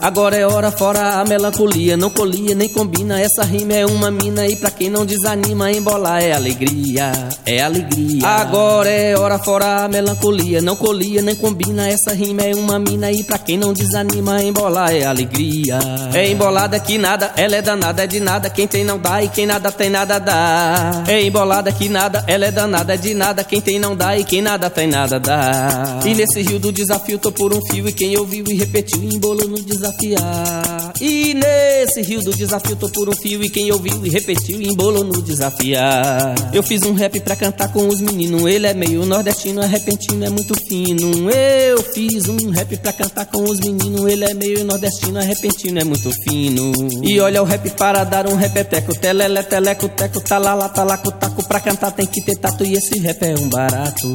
Agora 0.00 0.36
é 0.36 0.46
hora 0.46 0.70
fora 0.82 1.20
a 1.20 1.24
melancolia, 1.24 1.96
não 1.96 2.10
colia 2.10 2.56
nem 2.56 2.68
combina. 2.68 3.20
Essa 3.20 3.44
rima 3.44 3.72
é 3.72 3.86
uma 3.86 4.10
mina 4.10 4.48
e 4.48 4.56
pra 4.56 4.68
quem 4.68 4.90
não 4.90 5.06
desanima, 5.06 5.70
embolar 5.70 6.20
é 6.20 6.32
alegria, 6.32 7.12
é 7.46 7.62
alegria. 7.62 8.26
Agora 8.26 8.90
é 8.90 9.16
hora 9.16 9.38
fora 9.38 9.84
a 9.84 9.88
melancolia, 9.88 10.60
não 10.60 10.74
colia 10.74 11.22
nem 11.22 11.36
combina. 11.36 11.86
Essa 11.86 12.12
rima 12.12 12.42
é 12.42 12.52
uma 12.56 12.80
mina 12.80 13.12
e 13.12 13.22
pra 13.22 13.38
quem 13.38 13.56
não 13.56 13.72
desanima, 13.72 14.42
embolar 14.42 14.92
é 14.92 15.04
alegria. 15.04 15.78
É 16.12 16.28
embolada 16.28 16.80
que 16.80 16.98
nada, 16.98 17.32
ela 17.36 17.54
é 17.54 17.62
danada, 17.62 18.02
é 18.02 18.06
de 18.08 18.18
nada. 18.18 18.50
Quem 18.50 18.66
tem 18.66 18.82
não 18.82 18.98
dá 18.98 19.22
e 19.22 19.28
quem 19.28 19.46
nada 19.46 19.70
tem 19.70 19.88
nada 19.88 20.18
dá. 20.18 21.04
É 21.06 21.22
embolada 21.22 21.70
que 21.70 21.88
nada, 21.88 22.24
ela 22.26 22.46
é 22.46 22.50
danada, 22.50 22.94
é 22.94 22.96
de 22.96 23.14
nada. 23.14 23.44
Quem 23.44 23.60
tem 23.60 23.78
não 23.78 23.94
dá 23.94 24.18
e 24.18 24.24
quem 24.24 24.42
nada 24.42 24.68
tem 24.68 24.88
nada 24.88 25.20
dá. 25.20 26.00
E 26.04 26.12
nesse 26.12 26.42
rio 26.42 26.58
do 26.58 26.72
desafio 26.72 27.20
tô 27.20 27.30
por 27.30 27.54
um 27.54 27.60
fio 27.70 27.88
e 27.88 27.92
quem 27.92 28.18
ouviu 28.18 28.44
e 28.48 28.54
repetiu 28.54 29.00
embolou 29.00 29.46
no 29.46 29.62
desafiar. 29.62 30.71
E 31.04 31.34
nesse 31.34 32.00
rio 32.00 32.20
do 32.20 32.32
desafio 32.32 32.76
tô 32.76 32.88
por 32.88 33.08
um 33.08 33.12
fio 33.12 33.42
E 33.42 33.50
quem 33.50 33.72
ouviu 33.72 34.06
e 34.06 34.08
repetiu 34.08 34.62
embolou 34.62 35.02
no 35.02 35.20
desafiar. 35.20 36.32
Eu 36.54 36.62
fiz 36.62 36.82
um 36.82 36.92
rap 36.92 37.18
pra 37.18 37.34
cantar 37.34 37.72
com 37.72 37.88
os 37.88 38.00
meninos 38.00 38.46
Ele 38.46 38.68
é 38.68 38.72
meio 38.72 39.04
nordestino, 39.04 39.60
é 39.60 39.66
repentino, 39.66 40.24
é 40.24 40.30
muito 40.30 40.54
fino. 40.68 41.28
Eu 41.28 41.82
fiz 41.82 42.28
um 42.28 42.50
rap 42.50 42.76
pra 42.76 42.92
cantar 42.92 43.26
com 43.26 43.42
os 43.42 43.58
meninos 43.58 44.06
Ele 44.06 44.24
é 44.24 44.32
meio 44.32 44.64
nordestino, 44.64 45.18
é 45.18 45.24
repentino, 45.24 45.80
é 45.80 45.84
muito 45.84 46.08
fino. 46.22 46.72
E 47.02 47.18
olha 47.18 47.42
o 47.42 47.44
rap 47.44 47.68
para 47.70 48.04
dar 48.04 48.28
um 48.28 48.36
repeteco 48.36 48.96
Telele, 48.96 49.42
teleco, 49.42 49.88
teco, 49.88 50.20
talala, 50.20 50.68
talaco, 50.68 51.10
taco. 51.10 51.42
Pra 51.48 51.58
cantar 51.58 51.90
tem 51.90 52.06
que 52.06 52.22
ter 52.22 52.36
tato 52.36 52.64
e 52.64 52.74
esse 52.74 53.00
rap 53.00 53.20
é 53.24 53.34
um 53.36 53.48
barato 53.48 54.12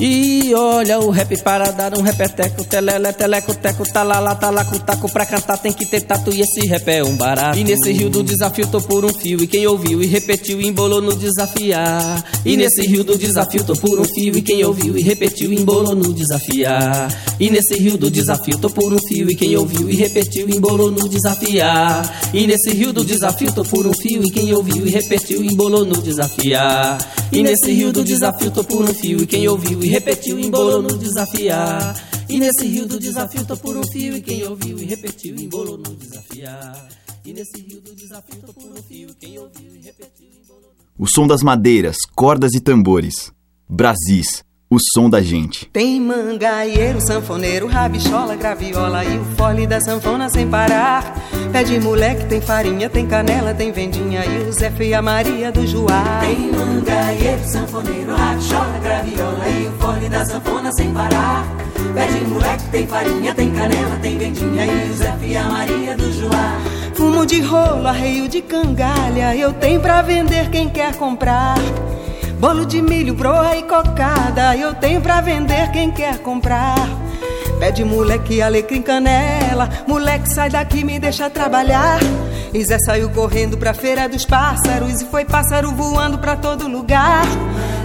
e 0.00 0.52
olha 0.54 0.98
o 0.98 1.10
rap 1.10 1.40
para 1.42 1.70
dar 1.70 1.96
um 1.96 2.02
repeteco, 2.02 2.64
telele, 2.64 3.12
teleco, 3.12 3.54
teco, 3.54 3.84
talala, 3.84 4.34
talaco, 4.34 4.76
taco. 4.80 5.10
Pra 5.12 5.24
cantar 5.24 5.56
tem 5.56 5.72
que 5.72 5.86
ter 5.86 6.00
tato 6.00 6.32
e 6.32 6.40
esse 6.40 6.66
rap 6.66 6.88
é 6.88 7.04
um 7.04 7.16
barato. 7.16 7.56
E 7.56 7.62
nesse 7.62 7.92
rio 7.92 8.10
do 8.10 8.22
desafio 8.22 8.66
tô 8.66 8.80
por 8.80 9.04
um 9.04 9.14
fio. 9.14 9.40
E 9.40 9.46
quem 9.46 9.66
ouviu 9.68 10.02
e 10.02 10.06
repetiu 10.06 10.60
embolou 10.60 11.00
no 11.00 11.14
desafiar. 11.14 12.24
E 12.44 12.56
nesse 12.56 12.84
rio 12.86 13.04
do 13.04 13.16
desafio 13.16 13.62
tô 13.62 13.74
por 13.74 14.00
um 14.00 14.04
fio. 14.04 14.36
E 14.36 14.42
quem 14.42 14.64
ouviu 14.64 14.98
e 14.98 15.02
repetiu 15.02 15.52
embolou 15.52 15.94
no 15.94 16.12
desafiar. 16.12 17.08
E 17.38 17.48
nesse 17.48 17.76
rio 17.76 17.96
do 17.96 18.10
desafio 18.10 18.58
tô 18.58 18.68
por 18.70 18.92
um 18.92 18.98
fio. 18.98 19.30
E 19.30 19.36
quem 19.36 19.56
ouviu 19.56 19.88
e 19.88 19.94
repetiu 19.94 20.48
embolou 20.50 20.90
no 20.90 21.08
desafiar. 21.08 22.30
E 22.32 22.46
nesse 22.48 22.72
rio 22.72 22.92
do 22.92 23.04
desafio 23.04 23.52
tô 23.52 23.62
por 23.62 23.86
um 23.86 23.92
fio. 23.92 24.24
E 24.24 24.30
quem 24.32 24.52
ouviu 24.52 24.84
e 24.84 24.90
repetiu 24.90 25.44
embolou 25.44 25.84
no 25.84 26.02
desafiar. 26.02 26.98
E 27.30 27.42
nesse 27.42 27.70
rio 27.72 27.92
do 27.92 28.02
desafio 28.02 28.50
tô 28.50 28.64
por 28.64 28.82
um 28.82 28.92
fio. 28.92 29.22
E 29.22 29.26
quem 29.26 29.46
ouviu 29.46 29.83
e 29.84 29.88
repetiu, 29.88 30.38
embolou 30.38 30.80
no 30.80 30.96
desafiar. 30.96 31.94
E 32.28 32.38
nesse 32.38 32.66
rio 32.66 32.86
do 32.86 32.98
desafio 32.98 33.44
tô 33.44 33.56
por 33.56 33.76
um 33.76 33.86
fio. 33.86 34.16
E 34.16 34.22
quem 34.22 34.42
ouviu 34.44 34.78
e 34.78 34.84
repetiu, 34.84 35.36
embolou 35.36 35.76
no 35.76 35.94
desafiar. 35.94 36.88
E 37.24 37.32
nesse 37.32 37.60
rio 37.60 37.80
do 37.80 37.94
desafio 37.94 38.40
tô 38.40 38.52
por 38.54 38.72
um 38.72 38.82
fio. 38.82 39.14
Quem 39.20 39.38
ouviu 39.38 39.76
e 39.76 39.80
repetiu, 39.80 40.26
embolou 40.42 40.72
O 40.98 41.06
som 41.06 41.26
das 41.26 41.42
madeiras, 41.42 41.96
cordas 42.14 42.54
e 42.54 42.60
tambores. 42.60 43.30
Brasis, 43.68 44.42
o 44.74 44.78
som 44.92 45.08
da 45.08 45.22
gente. 45.22 45.66
Tem 45.66 46.00
mangaieiro, 46.00 47.00
sanfoneiro, 47.00 47.66
rabichola, 47.68 48.34
graviola 48.34 49.04
e 49.04 49.18
o 49.18 49.24
fole 49.36 49.66
da 49.66 49.80
sanfona 49.80 50.28
sem 50.28 50.48
parar. 50.48 51.14
Pé 51.52 51.62
de 51.62 51.78
moleque, 51.78 52.26
tem 52.26 52.40
farinha, 52.40 52.90
tem 52.90 53.06
canela, 53.06 53.54
tem 53.54 53.70
vendinha 53.70 54.24
e 54.24 54.48
o 54.48 54.52
Zé 54.52 54.72
e 54.80 54.92
a 54.92 55.00
Maria 55.00 55.52
do 55.52 55.64
Joá. 55.66 56.20
Tem 56.20 56.50
mangaieiro, 56.50 57.44
sanfoneiro, 57.44 58.16
rabichola, 58.16 58.78
graviola 58.82 59.48
e 59.48 59.68
o 59.68 59.72
fole 59.78 60.08
da 60.08 60.24
sanfona 60.24 60.72
sem 60.72 60.92
parar. 60.92 61.46
Pé 61.94 62.06
de 62.06 62.24
moleque, 62.24 62.64
tem 62.72 62.86
farinha, 62.86 63.34
tem 63.34 63.50
canela, 63.52 63.96
tem 64.02 64.18
vendinha 64.18 64.66
e 64.66 64.90
o 64.90 64.94
Zé 64.94 65.16
e 65.22 65.36
a 65.36 65.44
Maria 65.44 65.96
do 65.96 66.12
Joá. 66.12 66.60
Fumo 66.94 67.24
de 67.24 67.40
rolo, 67.40 67.86
arreio 67.86 68.28
de 68.28 68.42
cangalha, 68.42 69.36
eu 69.36 69.52
tenho 69.52 69.80
pra 69.80 70.02
vender 70.02 70.50
quem 70.50 70.68
quer 70.68 70.96
comprar. 70.96 71.54
Bolo 72.38 72.66
de 72.66 72.82
milho, 72.82 73.14
broa 73.14 73.56
e 73.56 73.62
cocada, 73.62 74.56
eu 74.56 74.74
tenho 74.74 75.00
pra 75.00 75.20
vender 75.20 75.70
quem 75.70 75.90
quer 75.90 76.18
comprar. 76.18 76.76
Pede 77.58 77.84
moleque, 77.84 78.42
alecrim, 78.42 78.82
canela, 78.82 79.68
moleque 79.86 80.32
sai 80.32 80.50
daqui, 80.50 80.84
me 80.84 80.98
deixa 80.98 81.30
trabalhar. 81.30 82.00
E 82.52 82.64
Zé 82.64 82.78
saiu 82.78 83.08
correndo 83.10 83.56
pra 83.56 83.72
feira 83.72 84.08
dos 84.08 84.24
pássaros 84.24 85.00
e 85.00 85.06
foi 85.06 85.24
pássaro 85.24 85.70
voando 85.70 86.18
pra 86.18 86.36
todo 86.36 86.68
lugar. 86.68 87.24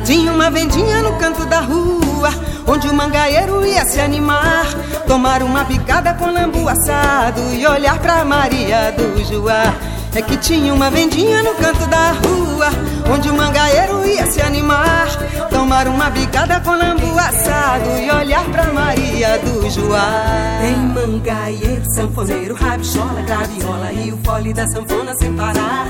Tinha 0.04 0.32
uma 0.32 0.50
vendinha 0.50 1.02
no 1.02 1.18
canto 1.18 1.46
da 1.46 1.60
rua, 1.60 2.30
onde 2.68 2.88
o 2.88 2.94
mangaeiro 2.94 3.66
ia 3.66 3.86
se 3.86 4.00
animar. 4.00 4.66
Tomar 5.08 5.42
uma 5.42 5.66
picada 5.66 6.14
com 6.14 6.32
lambu 6.32 6.68
assado 6.68 7.42
e 7.54 7.66
olhar 7.66 7.98
pra 8.00 8.26
Maria 8.26 8.92
do 8.92 9.24
Joá. 9.24 9.74
É 10.16 10.22
que 10.22 10.38
tinha 10.38 10.74
uma 10.74 10.90
vendinha 10.90 11.44
no 11.44 11.54
canto 11.56 11.86
da 11.88 12.12
rua, 12.12 12.70
onde 13.14 13.30
o 13.30 13.34
mangaeiro 13.34 14.06
ia 14.06 14.26
se 14.26 14.42
animar. 14.42 15.08
Tomar 15.50 15.88
uma 15.88 16.10
bicada 16.10 16.60
com 16.60 16.72
lambu 16.72 17.18
assado 17.18 17.90
e 18.00 18.10
olhar 18.12 18.44
pra 18.46 18.66
Maria 18.74 19.38
do 19.38 19.70
Joá. 19.70 20.60
Tem 20.62 20.76
mangaeiro, 20.76 21.84
sanfoneiro, 21.96 22.56
rabichola, 22.56 23.22
graviola 23.22 23.92
e 23.94 24.12
o 24.12 24.18
fole 24.26 24.54
da 24.54 24.68
sanfona 24.68 25.14
sem 25.16 25.34
parar. 25.34 25.88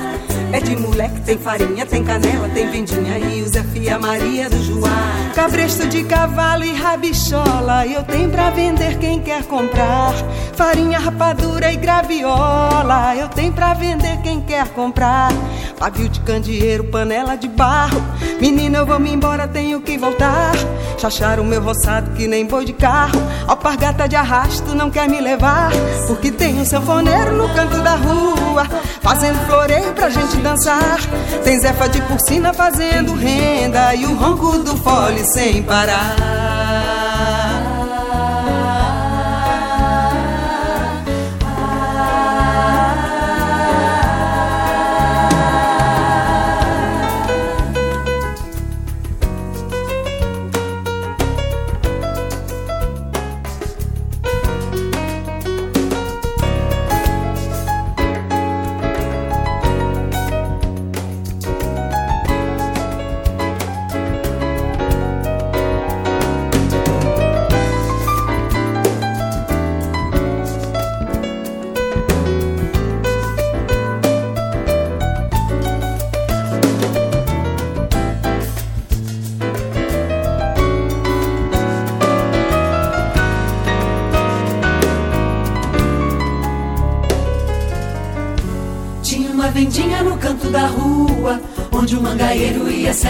É 0.52 0.60
de 0.60 0.76
moleque, 0.76 1.20
tem 1.20 1.38
farinha, 1.38 1.86
tem 1.86 2.02
canela, 2.02 2.48
tem 2.48 2.68
vendinha 2.70 3.18
e 3.18 3.42
o 3.42 3.48
Zé 3.48 3.62
Fia 3.62 3.98
Maria 3.98 4.50
do 4.50 4.62
Joá. 4.62 5.30
Cabresto 5.34 5.86
de 5.86 6.02
cavalo 6.04 6.64
e 6.64 6.74
rabichola, 6.74 7.86
eu 7.86 8.02
tenho 8.02 8.28
pra 8.30 8.50
vender 8.50 8.98
quem 8.98 9.20
quer 9.20 9.44
comprar. 9.44 10.12
Farinha, 10.54 10.98
rapadura 10.98 11.72
e 11.72 11.76
graviola, 11.76 13.14
eu 13.16 13.28
tenho 13.28 13.52
pra 13.52 13.74
vender 13.74 14.09
quem 14.18 14.40
quer 14.40 14.68
comprar. 14.68 15.30
Pavio 15.78 16.08
de 16.08 16.20
candeeiro, 16.20 16.84
panela 16.84 17.36
de 17.36 17.48
barro. 17.48 18.02
Menina, 18.40 18.78
eu 18.78 18.86
vou 18.86 18.98
me 18.98 19.12
embora, 19.12 19.48
tenho 19.48 19.80
que 19.80 19.96
voltar. 19.96 20.52
Chachar 20.98 21.40
o 21.40 21.44
meu 21.44 21.62
roçado 21.62 22.10
que 22.12 22.26
nem 22.26 22.44
boi 22.44 22.64
de 22.64 22.72
carro. 22.72 23.20
Alpargata 23.46 24.08
de 24.08 24.16
arrasto 24.16 24.74
não 24.74 24.90
quer 24.90 25.08
me 25.08 25.20
levar. 25.20 25.70
Porque 26.06 26.30
tem 26.30 26.60
um 26.60 26.64
sanfoneiro 26.64 27.36
no 27.36 27.48
canto 27.54 27.80
da 27.82 27.94
rua, 27.96 28.66
fazendo 29.00 29.38
floreio 29.46 29.92
pra 29.94 30.10
gente 30.10 30.36
dançar. 30.38 30.98
Tem 31.42 31.58
Zefa 31.58 31.88
de 31.88 32.00
porcina 32.02 32.52
fazendo 32.52 33.14
renda 33.14 33.94
e 33.94 34.04
o 34.04 34.14
ronco 34.14 34.58
do 34.58 34.76
fole 34.76 35.24
sem 35.24 35.62
parar. 35.62 36.99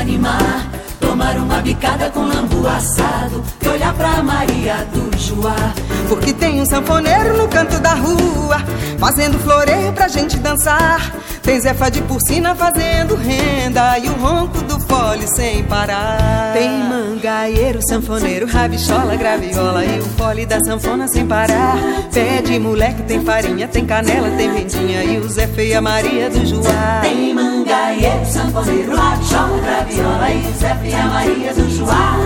Animar. 0.00 0.66
Tomar 0.98 1.36
uma 1.36 1.60
bicada 1.60 2.10
com 2.10 2.20
lambu 2.20 2.66
assado 2.66 3.42
e 3.62 3.68
olhar 3.68 3.92
pra 3.94 4.22
Maria 4.22 4.86
do 4.92 5.16
Joá. 5.18 5.72
Porque 6.08 6.32
tem 6.32 6.60
um 6.60 6.66
sanfoneiro 6.66 7.36
no 7.36 7.48
canto 7.48 7.78
da 7.80 7.94
rua, 7.94 8.56
fazendo 8.98 9.38
floreio 9.38 9.92
pra 9.92 10.08
gente 10.08 10.36
dançar. 10.38 11.12
Tem 11.42 11.60
Zefa 11.60 11.90
de 11.90 12.02
porcina 12.02 12.54
fazendo 12.54 13.14
renda 13.14 13.98
e 13.98 14.08
o 14.08 14.12
ronco 14.14 14.62
do 14.62 14.79
fole 14.90 15.26
sem 15.28 15.62
parar. 15.64 16.52
Tem 16.52 16.68
mangaeiro, 16.68 17.80
sanfoneiro, 17.88 18.46
rabichola, 18.46 19.14
graviola 19.14 19.84
e 19.84 20.00
o 20.00 20.04
fole 20.04 20.44
da 20.44 20.58
sanfona 20.60 21.06
sem 21.06 21.24
parar. 21.26 21.76
Pé 22.12 22.42
de 22.42 22.58
moleque, 22.58 23.04
tem 23.04 23.24
farinha, 23.24 23.68
tem 23.68 23.86
canela, 23.86 24.28
tem 24.36 24.50
vendinha 24.50 25.04
e 25.04 25.18
o 25.18 25.28
Zé 25.28 25.46
Feia 25.46 25.80
Maria 25.80 26.28
do 26.28 26.44
Joá. 26.44 27.00
Tem 27.02 27.32
mangaeiro, 27.32 28.26
sanfoneiro, 28.26 28.96
rabichola, 28.96 29.58
graviola 29.60 30.30
e 30.30 30.46
o 30.48 30.52
Zé 30.58 30.74
Feia 30.74 31.04
Maria 31.04 31.54
do 31.54 31.70
Joá. 31.70 32.16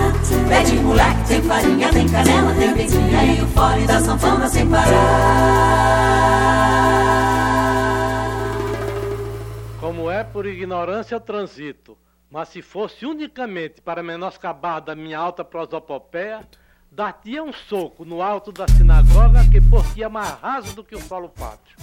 Pé 0.49 0.63
de 0.63 0.75
moleque, 0.77 1.27
tem 1.27 1.41
farinha, 1.43 1.89
tem 1.93 2.09
canela, 2.09 2.55
tem 2.55 2.73
vendinha 2.73 3.25
e 3.25 3.41
o 3.43 3.47
fole 3.47 3.85
da 3.85 4.01
sanfona 4.01 4.47
sem 4.47 4.67
parar. 4.67 5.85
Como 9.79 10.09
é 10.09 10.23
por 10.23 10.47
ignorância 10.47 11.13
eu 11.13 11.19
transito, 11.19 11.95
mas 12.35 12.49
se 12.49 12.61
fosse 12.61 13.05
unicamente 13.05 13.81
para 13.81 14.03
menoscabar 14.03 14.81
da 14.81 14.93
minha 14.93 15.17
alta 15.17 15.41
prosopopeia, 15.41 16.45
dar-te 16.91 17.39
um 17.39 17.53
soco 17.53 18.03
no 18.03 18.21
alto 18.21 18.51
da 18.51 18.67
sinagoga 18.67 19.49
que 19.49 19.61
por 19.61 19.85
ti 19.93 20.03
é 20.03 20.09
mais 20.09 20.31
raso 20.41 20.75
do 20.75 20.83
que 20.83 20.93
o 20.93 20.99
solo 20.99 21.29
pátrio. 21.29 21.77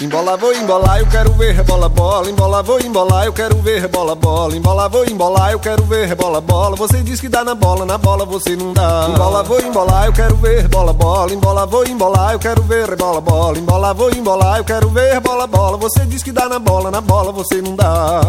Embola, 0.00 0.36
vou 0.36 0.52
embolar, 0.52 0.98
eu 0.98 1.06
quero 1.06 1.32
ver 1.34 1.54
rebola 1.54 1.88
bola. 1.88 2.28
Embola, 2.28 2.62
vou 2.64 2.80
embolar, 2.80 3.26
eu 3.26 3.32
quero 3.32 3.56
ver 3.58 3.80
rebola 3.80 4.16
bola. 4.16 4.56
Embola, 4.56 4.88
vou 4.88 5.04
embolar, 5.04 5.52
eu 5.52 5.60
quero 5.60 5.84
ver 5.84 6.08
rebola 6.08 6.40
bola. 6.40 6.74
Você 6.74 7.00
diz 7.00 7.20
que 7.20 7.28
dá 7.28 7.44
na 7.44 7.54
bola, 7.54 7.86
na 7.86 7.96
bola 7.96 8.24
você 8.24 8.56
não 8.56 8.72
dá. 8.72 9.06
Embola, 9.08 9.44
vou 9.44 9.60
embolar, 9.60 10.06
eu 10.06 10.12
quero 10.12 10.36
ver 10.36 10.66
bola 10.66 10.92
bola. 10.92 11.32
Embola, 11.32 11.64
vou 11.64 11.86
embolar, 11.86 12.32
eu 12.32 12.40
quero 12.40 12.62
ver 12.64 12.88
rebola 12.88 13.20
bola. 13.20 13.56
Embola, 13.56 13.94
vou 13.94 14.10
embolar, 14.10 14.58
eu 14.58 14.64
quero 14.64 14.88
ver 14.88 15.20
bola 15.20 15.46
bola. 15.46 15.76
Você 15.76 16.04
diz 16.06 16.24
que 16.24 16.32
dá 16.32 16.48
na 16.48 16.58
bola, 16.58 16.90
na 16.90 17.00
bola 17.00 17.30
você 17.30 17.62
não 17.62 17.76
dá. 17.76 18.20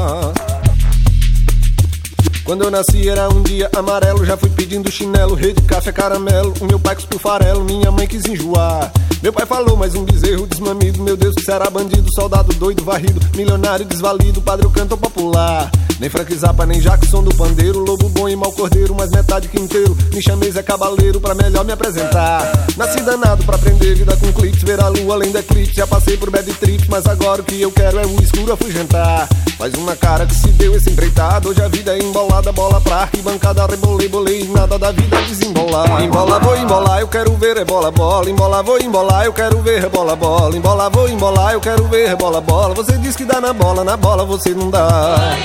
Quando 2.45 2.63
eu 2.63 2.69
nasci 2.69 3.09
era 3.09 3.27
um 3.27 3.41
dia 3.41 3.67
amarelo, 3.75 4.23
já 4.23 4.37
fui 4.37 4.51
pedindo 4.51 4.91
chinelo, 4.91 5.33
rede, 5.33 5.63
café, 5.63 5.91
caramelo. 5.91 6.53
O 6.61 6.65
meu 6.65 6.79
pai 6.79 6.93
cuspiu 6.93 7.17
farelo, 7.17 7.65
minha 7.65 7.89
mãe 7.89 8.05
quis 8.05 8.23
enjoar. 8.23 8.93
Meu 9.23 9.33
pai 9.33 9.47
falou, 9.47 9.75
mais 9.75 9.95
um 9.95 10.05
bezerro 10.05 10.45
desmamido. 10.45 11.01
Meu 11.01 11.17
Deus, 11.17 11.33
que 11.33 11.41
será 11.41 11.71
bandido, 11.71 12.07
soldado 12.13 12.53
doido, 12.53 12.83
varrido, 12.83 13.19
milionário 13.35 13.83
desvalido, 13.83 14.43
padre 14.43 14.69
canto 14.69 14.95
popular. 14.95 15.71
Nem 15.99 16.09
Frank 16.09 16.35
Zappa, 16.35 16.65
nem 16.65 16.79
Jackson 16.79 17.23
do 17.23 17.33
pandeiro, 17.35 17.79
lobo 17.79 18.09
bom 18.09 18.27
e 18.27 18.35
mau 18.35 18.51
cordeiro, 18.51 18.93
mas 18.93 19.09
metade 19.11 19.47
que 19.47 19.59
inteiro. 19.59 19.97
Me 20.13 20.21
chamei 20.21 20.51
Zé 20.51 20.61
Cabaleiro 20.61 21.21
pra 21.21 21.33
melhor 21.33 21.63
me 21.63 21.71
apresentar. 21.71 22.51
Nasci 22.75 23.01
danado 23.01 23.43
pra 23.45 23.55
aprender 23.55 23.95
vida 23.95 24.15
com 24.17 24.31
clips, 24.33 24.61
ver 24.61 24.79
a 24.81 24.89
lua 24.89 25.15
além 25.15 25.31
da 25.31 25.39
eclipse. 25.39 25.75
Já 25.75 25.87
passei 25.87 26.17
por 26.17 26.29
bad 26.29 26.51
trips, 26.55 26.87
mas 26.89 27.07
agora 27.07 27.41
o 27.41 27.45
que 27.45 27.61
eu 27.61 27.71
quero 27.71 27.97
é 27.97 28.05
o 28.05 28.21
escuro 28.21 28.51
afugentar. 28.51 29.29
Faz 29.57 29.73
uma 29.75 29.95
cara 29.95 30.25
que 30.25 30.35
se 30.35 30.49
deu 30.49 30.75
esse 30.75 30.89
empreitado, 30.89 31.49
hoje 31.49 31.61
a 31.61 31.69
vida 31.69 31.95
é 31.95 31.99
embolada, 31.99 32.34
bola 32.41 32.81
pra 32.81 33.01
arquibancada, 33.01 33.65
rebolei, 33.65 34.07
bolei, 34.07 34.47
nada 34.49 34.77
da 34.77 34.91
vida 34.91 35.21
desembolar. 35.23 36.01
Embola, 36.03 36.39
vou 36.39 36.57
embolar, 36.57 36.99
eu 36.99 37.07
quero 37.07 37.35
ver 37.35 37.57
é 37.57 37.65
bola, 37.65 37.91
bola, 37.91 38.29
embola, 38.29 38.63
vou 38.63 38.79
embolar 38.79 39.25
eu 39.25 39.33
quero 39.33 39.61
ver 39.61 39.81
rebola 39.81 40.15
bola. 40.15 40.55
Embola, 40.55 40.89
vou 40.89 41.09
embolar, 41.09 41.53
eu 41.53 41.61
quero 41.61 41.83
ver 41.87 42.09
rebola 42.09 42.41
bola. 42.41 42.73
Você 42.75 42.97
diz 42.97 43.15
que 43.15 43.25
dá 43.25 43.41
na 43.41 43.53
bola, 43.53 43.83
na 43.83 43.97
bola 43.97 44.23
você 44.23 44.49
não 44.49 44.69
dá. 44.69 45.37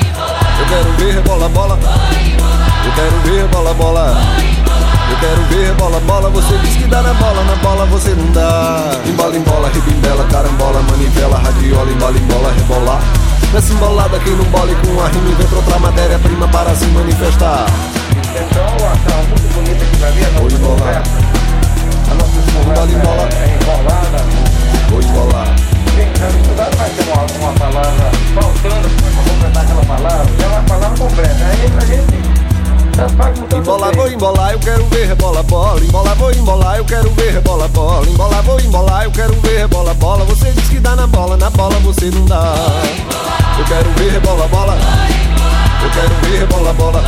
Eu 0.59 0.67
quero 0.67 0.93
ver 0.99 1.15
rebola 1.15 1.49
bola. 1.49 1.79
Eu 2.85 2.93
quero 2.95 3.21
ver 3.21 3.43
rebola 3.43 3.75
bola. 3.75 4.17
Eu 5.11 5.19
quero 5.19 5.43
ver 5.49 5.75
bola, 5.75 6.01
bola, 6.01 6.31
você 6.31 6.57
diz 6.59 6.77
que 6.77 6.85
dá 6.85 7.03
na 7.03 7.13
bola, 7.15 7.43
na 7.45 7.57
bola 7.57 7.87
você 7.87 8.11
não 8.11 8.33
dá. 8.33 8.93
Embola, 9.07 9.37
embola, 9.37 9.69
ribimbela, 9.69 10.25
carambola, 10.25 10.83
manivela, 10.83 11.39
radiola, 11.39 11.91
embola, 11.91 12.17
embola, 12.17 12.53
rebolar. 12.53 13.20
Nessa 13.53 13.73
embolada 13.73 14.17
quem 14.21 14.33
não 14.37 14.45
bole 14.45 14.75
com 14.77 15.01
a 15.01 15.09
rima 15.09 15.31
inventa 15.31 15.57
outra 15.57 15.79
matéria-prima 15.81 16.47
para 16.49 16.73
se 16.73 16.87
manifestar. 16.87 17.67
Então, 18.31 18.65
a 18.65 18.95
muito 19.27 19.55
bonita 19.55 19.85
aqui 19.85 19.97
pra 19.97 20.11
mim, 20.13 20.23
a 20.23 20.31
nossa 20.31 20.57
a 22.11 22.15
nossa 22.15 22.93
embola. 22.93 23.29
é 23.33 23.59
enrolada. 23.61 24.25
Vou 24.89 25.03
embolar. 25.03 25.49
Sim, 25.57 26.07
já 26.17 26.29
estudado 26.29 26.77
vai 26.77 26.91
ter 26.91 27.05
uma, 27.11 27.27
uma 27.41 27.53
palavra 27.55 28.11
faltando 28.35 28.89
para 28.89 29.33
completar 29.33 29.65
aquela 29.65 29.85
palavra. 29.85 30.27
É 30.43 30.47
uma 30.47 30.63
palavra 30.63 30.99
completa. 30.99 31.45
Aí 31.45 31.73
a 31.77 31.85
gente 31.87 32.40
Embola, 33.57 33.93
vou 33.93 34.09
embolar, 34.09 34.53
eu 34.53 34.59
quero 34.59 34.85
ver 34.87 35.07
rebola 35.09 35.43
bola. 35.43 35.81
Embola, 35.81 36.15
vou 36.15 36.33
embolar, 36.33 36.77
eu 36.77 36.85
quero 36.85 37.11
ver 37.11 37.33
rebola 37.33 37.69
bola. 37.69 38.07
Embola, 38.07 38.43
vou 38.43 38.61
embolar, 38.61 39.05
eu 39.05 39.13
quero 39.13 39.35
ver 39.41 39.59
rebola 39.59 39.95
bola. 39.95 40.25
Você 40.25 40.51
diz 40.53 40.69
que 40.69 40.79
dá 40.79 40.97
na 40.97 41.07
bola, 41.07 41.37
na 41.37 41.51
bola 41.51 41.79
você 41.81 42.11
não 42.11 42.25
dá. 42.27 42.55
Eu 43.59 43.65
quero 43.65 43.91
ver 43.93 44.13
rebola 44.13 44.49
bola. 44.49 44.77
Eu 45.83 45.91
quero 45.91 46.15
ver 46.23 46.39
rebola 46.41 46.73
bola. 46.73 47.05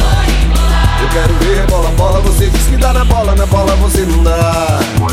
Eu 1.03 1.09
quero 1.09 1.35
ver 1.35 1.67
bola, 1.67 1.91
bola, 1.97 2.21
você 2.21 2.49
diz 2.49 2.67
que 2.67 2.77
dá 2.77 2.93
na 2.93 3.05
bola, 3.05 3.35
na 3.35 3.47
bola 3.47 3.75
você 3.77 4.03
não 4.03 4.23
dá. 4.23 4.79
Ou 5.01 5.09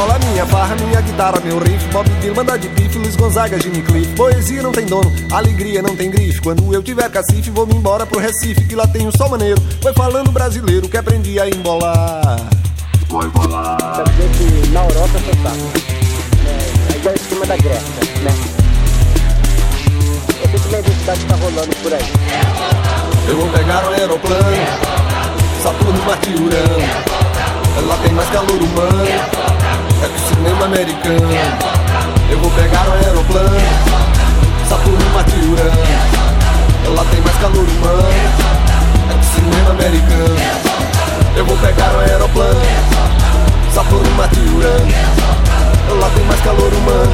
embola 0.00 0.18
minha 0.18 0.46
farra, 0.46 0.74
minha 0.76 1.00
guitarra, 1.02 1.40
meu 1.44 1.58
riff 1.58 1.86
Bob 1.92 2.08
Dylan, 2.20 2.34
manda 2.34 2.58
de 2.58 2.68
bife, 2.68 2.98
Luiz 2.98 3.16
Gonzaga, 3.16 3.60
Jimmy 3.60 3.82
Cliff. 3.82 4.14
Poesia 4.14 4.62
não 4.62 4.72
tem 4.72 4.86
dono, 4.86 5.12
alegria 5.30 5.82
não 5.82 5.94
tem 5.94 6.10
grife. 6.10 6.40
Quando 6.40 6.72
eu 6.72 6.82
tiver 6.82 7.10
cacife, 7.10 7.50
vou 7.50 7.66
me 7.66 7.74
embora 7.74 8.06
pro 8.06 8.18
Recife 8.18 8.64
Que 8.64 8.74
lá 8.74 8.86
tem 8.86 9.06
um 9.06 9.12
sol 9.12 9.28
maneiro, 9.28 9.60
foi 9.82 9.92
falando 9.92 10.30
brasileiro 10.32 10.88
Que 10.88 10.96
aprendi 10.96 11.38
a 11.38 11.48
embolar. 11.48 12.36
Vou 13.08 13.24
embolar. 13.24 13.76
Quer 13.76 14.08
dizer 14.10 14.30
que 14.38 14.68
na 14.68 14.84
Europa 14.84 15.18
é 15.18 15.20
fantástico 15.20 16.00
já 17.02 17.12
em 17.12 17.16
cima 17.16 17.46
da 17.46 17.56
Grécia, 17.56 18.04
né? 18.22 18.34
Eu 20.42 20.58
sei 20.58 20.60
que 20.60 20.76
a 20.76 20.78
identidade 20.80 21.20
está 21.20 21.34
rolando 21.36 21.76
por 21.82 21.94
aí. 21.94 22.12
Eu 23.28 23.36
vou 23.36 23.48
pegar 23.48 23.84
o 23.86 23.88
aeroplano, 23.92 24.56
Saturno, 25.62 26.04
Marte 26.04 26.30
Urano. 26.30 27.20
Ela 27.76 27.96
tem 28.02 28.12
mais 28.12 28.28
calor 28.30 28.50
humano, 28.50 29.49
é 30.02 30.08
do 30.08 30.18
cinema 30.28 30.64
americano 30.64 31.28
Eu 32.30 32.38
vou 32.38 32.50
pegar 32.52 32.88
um 32.88 32.92
aeroplano 32.92 33.60
Saturno 34.68 35.10
bate 35.14 35.36
Urano 35.36 35.82
Ela 36.86 37.04
tem 37.10 37.20
mais 37.20 37.36
calor 37.36 37.66
humano. 37.68 38.08
É 39.10 39.14
do 39.14 39.24
cinema 39.24 39.70
americano 39.70 40.36
Eu 41.36 41.44
vou 41.44 41.56
pegar 41.58 41.92
um 41.94 42.00
aeroplano 42.00 42.60
Saturno 43.74 44.10
bate 44.16 44.40
Urano 44.40 44.92
Ela 45.90 46.10
tem 46.14 46.24
mais 46.24 46.40
calor 46.40 46.72
humano. 46.72 47.12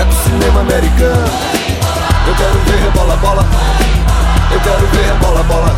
É 0.00 0.04
do 0.04 0.14
cinema 0.24 0.60
americano 0.60 1.30
Eu 2.26 2.34
quero 2.34 2.58
ver 2.66 2.82
rebola 2.82 3.16
bola. 3.16 3.46
Eu 4.50 4.60
quero 4.60 4.86
ver 4.86 5.04
rebola 5.06 5.42
bola. 5.42 5.74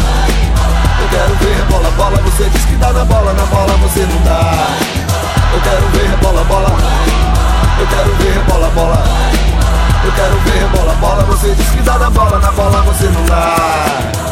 Eu 1.01 1.09
quero 1.09 1.35
ver 1.37 1.57
rebola 1.57 1.91
bola. 1.97 2.17
Você 2.23 2.45
diz 2.51 2.65
que 2.65 2.77
dá 2.77 2.93
na 2.93 3.05
bola, 3.05 3.33
na 3.33 3.47
bola 3.47 3.77
você 3.79 4.01
não 4.01 4.23
dá. 4.23 4.96
Eu 5.53 5.61
quero 5.61 5.89
ver 5.89 6.17
bola 6.23 6.45
bola. 6.45 6.71
Eu 7.79 7.87
quero 7.87 8.15
ver 8.17 8.39
bola 8.49 8.69
bola. 8.71 9.05
Eu 10.05 10.13
quero 10.13 10.39
ver 10.41 10.69
bola 10.77 10.95
bola. 10.95 11.23
Você 11.25 11.55
diz 11.55 11.69
que 11.71 11.83
dá 11.83 11.99
na 11.99 12.11
bola, 12.11 12.39
na 12.39 12.53
bola 12.53 12.83
você 12.83 13.05
não 13.07 13.25
dá. 13.27 14.27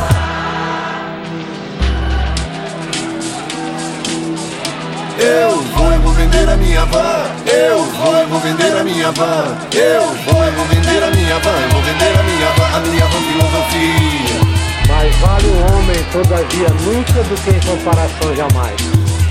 Eu 5.19 5.63
vou 5.77 5.93
e 5.93 5.99
vou 5.99 6.13
vender 6.13 6.49
a 6.49 6.57
minha 6.57 6.85
van. 6.87 7.25
Eu 7.47 7.85
vou 7.85 8.21
e 8.21 8.27
vou 8.27 8.41
vender 8.41 8.77
a 8.77 8.85
minha 8.85 9.13
van. 9.13 9.57
Eu 9.73 10.03
vou 10.27 10.45
e 10.45 10.51
vou 10.51 10.67
vender 10.67 11.03
a 11.03 11.11
minha 11.11 11.39
van. 11.39 11.51
Eu 11.51 11.69
vou 11.71 11.83
vender 11.83 12.19
a 12.19 12.23
minha 12.23 12.49
van, 12.57 12.77
a 12.77 12.81
minha 12.81 13.07
van 13.07 13.21
filosofia. 13.23 14.55
Mas 14.89 15.17
vale 15.17 15.47
o 15.47 15.77
homem 15.77 16.05
todavia 16.13 16.69
nunca 16.85 17.23
do 17.23 17.35
que 17.43 17.51
em 17.51 17.61
comparação 17.61 18.35
jamais. 18.37 19.24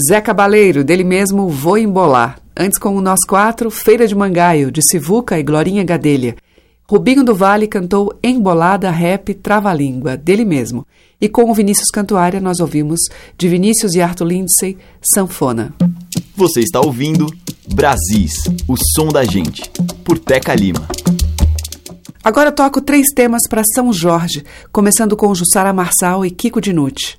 Zé 0.00 0.20
Cabaleiro, 0.20 0.82
dele 0.82 1.04
mesmo 1.04 1.48
Vou 1.48 1.76
Embolar. 1.76 2.40
Antes 2.56 2.78
com 2.78 2.96
o 2.96 3.00
Nós 3.00 3.20
Quatro, 3.26 3.70
Feira 3.70 4.06
de 4.06 4.14
Mangaio, 4.14 4.70
de 4.70 4.80
Sivuca 4.82 5.38
e 5.38 5.42
Glorinha 5.42 5.84
Gadelha. 5.84 6.36
Rubinho 6.88 7.22
do 7.22 7.34
Vale 7.34 7.66
cantou 7.66 8.12
Embolada 8.22 8.90
Rap 8.90 9.34
Trava-Língua, 9.34 10.16
dele 10.16 10.44
mesmo. 10.44 10.86
E 11.20 11.28
com 11.28 11.50
o 11.50 11.54
Vinícius 11.54 11.90
Cantuária 11.90 12.40
nós 12.40 12.60
ouvimos 12.60 12.98
de 13.36 13.48
Vinícius 13.48 13.94
e 13.94 14.00
Arthur 14.00 14.24
Lindsay, 14.24 14.78
Sanfona. 15.02 15.74
Você 16.34 16.60
está 16.60 16.80
ouvindo 16.80 17.26
Brasis, 17.72 18.44
o 18.66 18.76
som 18.94 19.08
da 19.08 19.22
gente, 19.24 19.62
por 20.04 20.18
Teca 20.18 20.54
Lima. 20.54 20.88
Agora 22.24 22.52
toco 22.52 22.80
três 22.80 23.06
temas 23.14 23.42
para 23.48 23.62
São 23.74 23.92
Jorge, 23.92 24.44
começando 24.72 25.16
com 25.16 25.34
Jussara 25.34 25.72
Marçal 25.72 26.24
e 26.24 26.30
Kiko 26.30 26.60
Dinucci. 26.60 27.18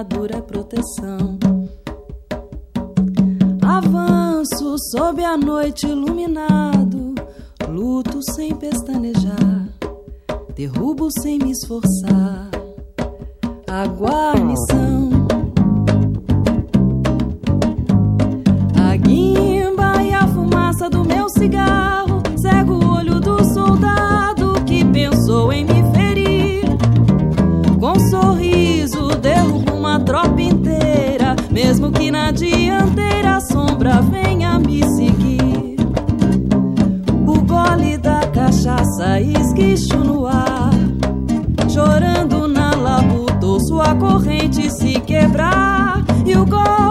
É 0.00 0.40
proteção. 0.40 1.36
Avanço 3.60 4.76
sob 4.92 5.24
a 5.24 5.36
noite 5.36 5.88
iluminado, 5.88 7.16
luto 7.68 8.20
sem 8.22 8.54
pestanejar, 8.54 9.68
derrubo 10.54 11.08
sem 11.20 11.38
me 11.38 11.50
esforçar. 11.50 12.48
A 13.66 13.86
guarnição, 13.88 15.10
a 18.76 18.96
guimba 18.96 20.02
e 20.04 20.14
a 20.14 20.28
fumaça 20.28 20.88
do 20.88 21.04
meu 21.04 21.28
cigarro, 21.28 21.97
mesmo 31.68 31.92
que 31.92 32.10
na 32.10 32.30
dianteira 32.30 33.36
a 33.36 33.40
sombra 33.40 34.00
venha 34.00 34.58
me 34.58 34.82
seguir. 34.96 35.76
O 37.26 37.42
gole 37.42 37.98
da 37.98 38.26
cachaça 38.28 39.20
esguicho 39.20 39.98
no 39.98 40.26
ar, 40.26 40.70
chorando 41.68 42.48
na 42.48 42.74
labuta, 42.74 43.60
sua 43.66 43.94
corrente 43.96 44.70
se 44.70 44.98
quebrar. 45.00 46.02
E 46.24 46.34
o 46.38 46.46
golpe 46.46 46.87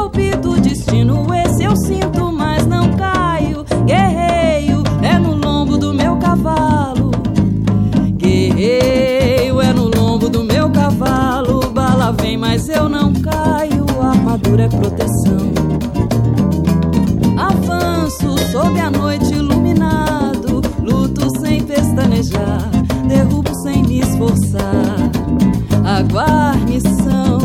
Armadura 14.57 14.63
é 14.63 14.67
proteção. 14.69 15.51
Avanço 17.37 18.35
sob 18.51 18.79
a 18.79 18.89
noite 18.89 19.33
iluminado. 19.33 20.61
Luto 20.81 21.29
sem 21.39 21.63
pestanejar. 21.63 22.69
Derrubo 23.07 23.53
sem 23.61 23.83
me 23.83 23.99
esforçar. 23.99 24.97
A 25.85 26.01
guarnição, 26.01 27.39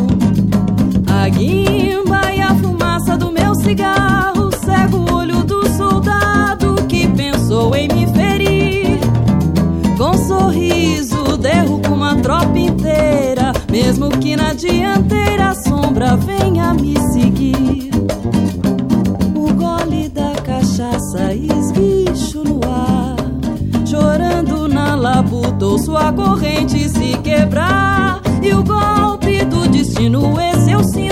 a 1.07 1.29
guimba 1.29 2.33
e 2.35 2.41
a 2.41 2.55
fumaça 2.55 3.17
do 3.17 3.31
meu 3.31 3.55
cigarro. 3.55 4.51
Cego 4.65 4.99
o 4.99 5.15
olho 5.15 5.45
do 5.45 5.69
soldado 5.77 6.75
que 6.89 7.07
pensou 7.09 7.75
em 7.77 7.89
me 7.89 8.07
ferir. 8.09 8.99
Com 9.99 10.15
sorriso 10.15 11.37
derrubo 11.37 11.95
uma 11.95 12.17
tropa 12.17 12.59
inteira, 12.59 13.53
mesmo 13.71 14.09
que 14.11 14.35
na 14.35 14.55
dianteira 14.55 15.42
venha 16.17 16.75
me 16.75 16.95
seguir. 17.13 17.91
O 19.35 19.53
gole 19.55 20.09
da 20.09 20.33
cachaça 20.43 21.35
esguicho 21.35 22.43
no 22.45 22.61
ar, 22.69 23.17
chorando 23.87 24.69
na 24.69 24.95
labuta, 24.95 25.65
ouço 25.65 25.97
a 25.97 26.13
corrente 26.13 26.89
se 26.89 27.17
quebrar. 27.19 28.21
E 28.43 28.53
o 28.53 28.63
golpe 28.63 29.45
do 29.45 29.69
destino, 29.69 30.35
esse 30.41 30.73
eu 30.73 30.83
sinto, 30.83 31.12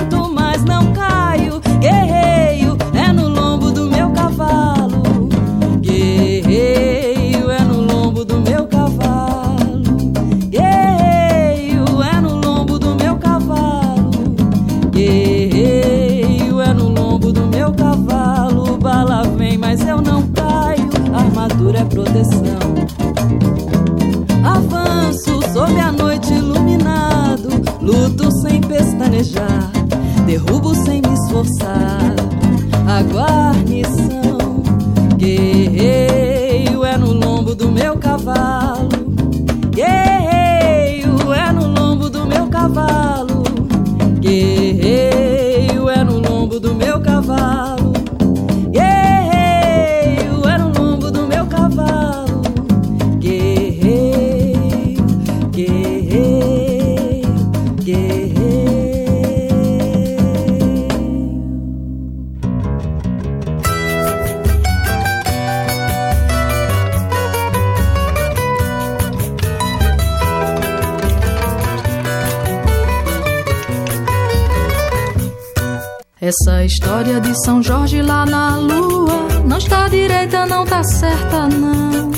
Avanço 24.45 25.41
sob 25.55 25.81
a 25.81 25.91
noite 25.91 26.35
iluminado, 26.35 27.49
luto 27.81 28.31
sem 28.43 28.61
pestanejar, 28.61 29.71
derrubo 30.27 30.75
sem 30.75 31.01
me 31.01 31.15
esforçar. 31.15 32.15
A 32.87 33.03
guarnição, 33.03 34.30
de 77.31 77.45
São 77.45 77.63
Jorge 77.63 78.03
lá 78.03 78.27
na 78.27 78.57
lua 78.57 79.29
não 79.45 79.57
está 79.57 79.87
direita, 79.87 80.47
não 80.47 80.65
tá 80.65 80.83
certa, 80.83 81.47
não. 81.47 82.11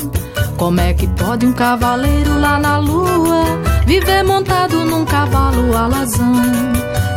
Como 0.56 0.80
é 0.80 0.94
que 0.94 1.06
pode 1.06 1.44
um 1.44 1.52
cavaleiro 1.52 2.38
lá 2.40 2.58
na 2.58 2.78
lua 2.78 3.44
viver 3.84 4.22
montado 4.22 4.86
num 4.86 5.04
cavalo 5.04 5.76
alazão? 5.76 6.32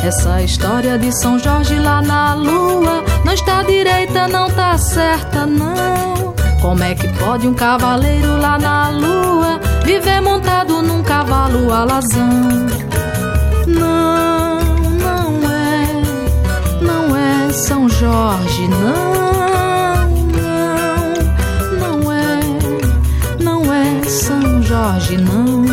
Essa 0.04 0.42
história 0.42 1.00
de 1.00 1.10
São 1.22 1.40
Jorge 1.40 1.80
lá 1.80 2.02
na 2.02 2.34
lua 2.34 3.02
não 3.24 3.32
está 3.32 3.64
direita, 3.64 4.28
não 4.28 4.50
tá 4.50 4.78
certa, 4.78 5.46
não. 5.46 6.34
Como 6.62 6.84
é 6.84 6.96
que 6.96 7.08
pode 7.18 7.48
um 7.48 7.54
cavaleiro 7.54 8.38
lá 8.38 8.58
na 8.58 8.90
lua 8.90 9.60
viver 9.86 10.20
montado 10.22 10.82
num 10.82 11.02
cavalo 11.02 11.72
alazão? 11.72 12.30
Não, 13.68 14.25
São 17.56 17.88
Jorge, 17.88 18.68
não, 18.68 20.04
não, 21.80 22.02
não 22.02 22.12
é, 22.12 22.40
não 23.42 23.74
é 23.74 24.04
São 24.04 24.62
Jorge, 24.62 25.16
não. 25.16 25.64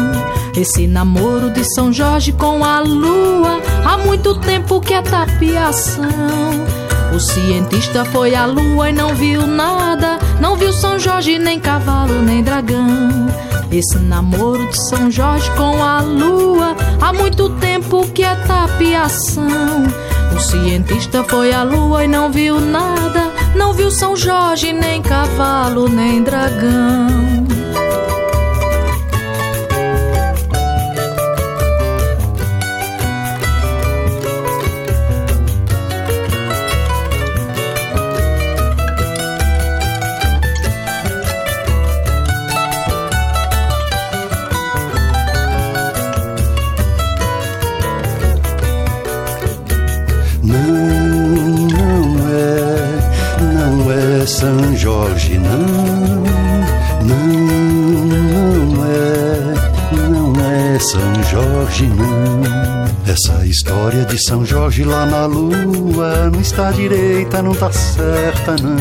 Esse 0.57 0.87
namoro 0.87 1.51
de 1.51 1.65
São 1.75 1.93
Jorge 1.93 2.31
com 2.33 2.65
a 2.65 2.79
lua 2.79 3.61
há 3.85 3.99
muito 3.99 4.39
tempo 4.39 4.81
que 4.81 4.95
é 4.95 5.03
tapiação. 5.03 6.05
O 7.13 7.19
cientista 7.19 8.05
foi 8.05 8.37
à 8.37 8.47
lua 8.47 8.91
e 8.91 8.93
não 8.93 9.13
viu 9.17 9.45
nada, 9.45 10.21
não 10.41 10.55
viu 10.55 10.73
São 10.73 11.01
Jorge, 11.01 11.37
nem 11.37 11.59
cavalo, 11.59 12.23
nem 12.23 12.45
dragão. 12.45 13.27
Esse 13.73 13.99
namoro 13.99 14.69
de 14.69 14.89
São 14.89 15.11
Jorge 15.11 15.51
com 15.57 15.83
a 15.83 16.01
lua, 16.01 16.77
há 17.01 17.13
muito 17.13 17.51
tempo 17.59 18.07
que 18.15 18.23
é 18.23 18.37
tapiação. 18.37 19.83
O 20.35 20.41
cientista 20.41 21.23
foi 21.25 21.53
à 21.53 21.63
lua 21.63 22.05
e 22.05 22.09
não 22.09 22.31
viu 22.31 22.61
nada, 22.61 23.31
não 23.55 23.73
viu 23.73 23.91
São 23.91 24.17
Jorge, 24.17 24.73
nem 24.73 25.03
cavalo, 25.03 25.89
nem 25.89 26.23
dragão. 26.23 27.52
Jorge, 61.73 61.87
não. 61.87 62.85
Essa 63.11 63.47
história 63.47 64.05
de 64.05 64.23
São 64.23 64.45
Jorge 64.45 64.85
lá 64.85 65.07
na 65.07 65.25
lua 65.25 66.31
não 66.31 66.41
está 66.41 66.71
direita, 66.71 67.43
não 67.43 67.55
tá 67.55 67.73
certa, 67.73 68.57
não. 68.63 68.77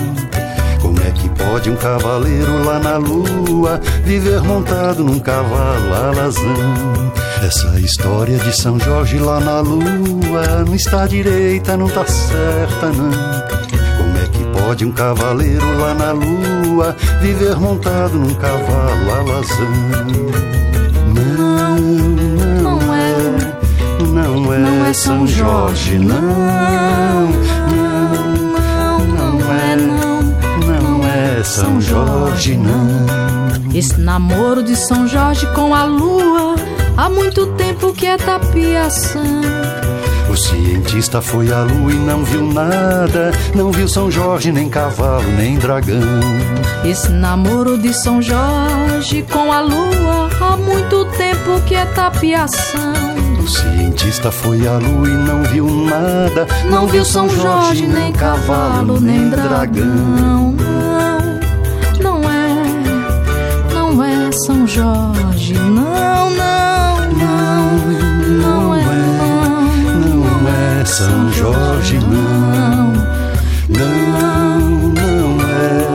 Como 0.82 1.00
é 1.00 1.12
que 1.12 1.30
pode 1.30 1.70
um 1.70 1.76
cavaleiro 1.78 2.64
lá 2.66 2.80
na 2.80 2.98
lua 2.98 3.80
viver 4.04 4.42
montado 4.42 5.04
num 5.06 5.20
cavalo 5.20 5.94
alazão? 5.94 7.14
Essa 7.42 7.80
história 7.80 8.38
de 8.38 8.56
São 8.56 8.78
Jorge 8.80 9.18
lá 9.20 9.40
na 9.40 9.62
lua 9.62 10.66
não 10.66 10.76
está 10.76 11.08
direita, 11.08 11.78
não 11.78 11.88
tá 11.88 12.06
certa, 12.06 12.88
não. 12.92 13.72
Pode 14.54 14.86
um 14.86 14.92
cavaleiro 14.92 15.78
lá 15.80 15.94
na 15.94 16.12
lua 16.12 16.96
viver 17.22 17.58
montado 17.58 18.18
num 18.18 18.34
cavalo 18.36 19.12
alazão? 19.12 20.61
Não 24.60 24.68
é, 24.68 24.80
não 24.80 24.86
é 24.86 24.94
São 24.94 25.28
Jorge, 25.28 25.98
não, 25.98 26.22
não, 26.22 27.30
não 29.00 29.54
é, 29.54 29.76
não, 29.76 30.22
não 30.82 31.08
é 31.08 31.44
São 31.44 31.80
Jorge, 31.80 32.58
não. 32.58 33.72
Esse 33.74 34.00
namoro 34.00 34.62
de 34.62 34.76
São 34.76 35.08
Jorge 35.08 35.46
com 35.54 35.74
a 35.74 35.86
lua 35.86 36.56
há 36.98 37.10
muito 37.10 37.48
tempo 37.54 37.94
que 37.94 38.06
é 38.06 38.18
tapiação. 38.18 39.42
O 40.30 40.36
cientista 40.36 41.22
foi 41.22 41.52
à 41.52 41.62
lua 41.62 41.92
e 41.92 41.96
não 41.96 42.24
viu 42.24 42.46
nada, 42.52 43.32
não 43.56 43.72
viu 43.72 43.88
São 43.88 44.10
Jorge, 44.10 44.52
nem 44.52 44.70
cavalo, 44.70 45.28
nem 45.38 45.58
dragão. 45.58 46.00
Esse 46.84 47.10
namoro 47.10 47.78
de 47.78 47.94
São 47.94 48.22
Jorge 48.22 49.24
com 49.32 49.52
a 49.52 49.62
lua 49.62 50.30
há 50.42 50.58
muito 50.58 51.06
tempo 51.18 51.62
que 51.66 51.76
é 51.76 51.86
tapiação. 51.86 53.21
O 53.52 53.54
cientista 53.54 54.32
foi 54.32 54.66
à 54.66 54.78
lua 54.78 55.10
e 55.10 55.14
não 55.14 55.44
viu 55.44 55.70
nada, 55.70 56.48
não, 56.64 56.72
não 56.72 56.88
viu 56.88 57.04
São 57.04 57.28
Jorge, 57.28 57.86
nem 57.86 58.14
cavalo, 58.14 58.98
nem 58.98 59.30
dragão. 59.30 59.84
Não, 59.84 60.56
não 62.00 62.30
é, 62.30 63.74
não 63.74 64.02
é 64.02 64.32
São 64.32 64.66
Jorge, 64.66 65.54
não, 65.54 66.30
não, 66.30 67.00
não. 67.10 67.52
São 70.86 71.32
Jorge 71.34 72.00
não, 72.00 72.94
não, 73.68 74.60
não 74.94 75.42
é, 75.42 75.88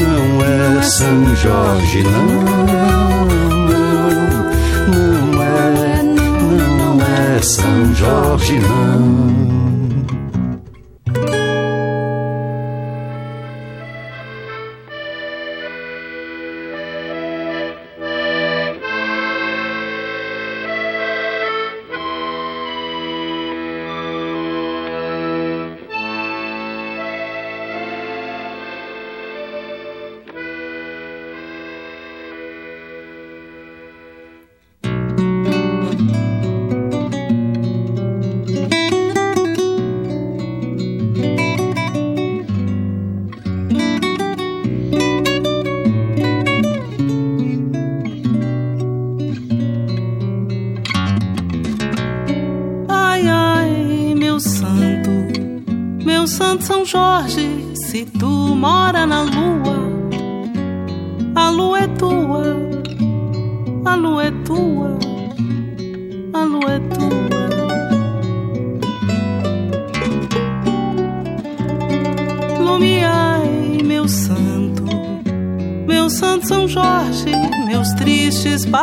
não 0.00 0.78
é 0.78 0.82
São 0.82 1.36
Jorge 1.36 2.02
não, 2.02 2.26
não, 2.64 3.07
São 7.42 7.94
Jorge 7.94 8.58
não. 8.58 9.37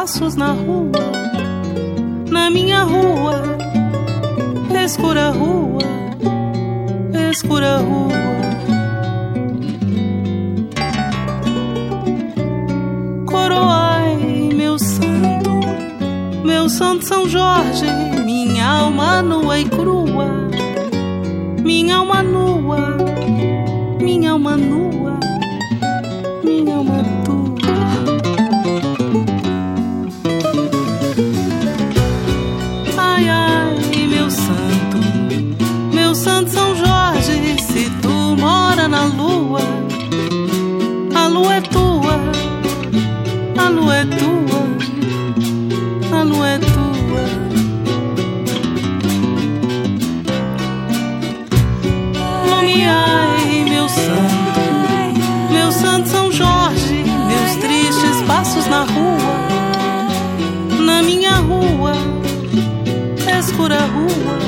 Passos 0.06 0.36
na 0.36 0.54
rua, 0.54 1.15
passos 58.36 58.68
na 58.68 58.84
rua, 58.84 59.48
na 60.86 61.02
minha 61.02 61.36
rua, 61.38 61.94
escura 63.40 63.80
rua. 63.80 64.45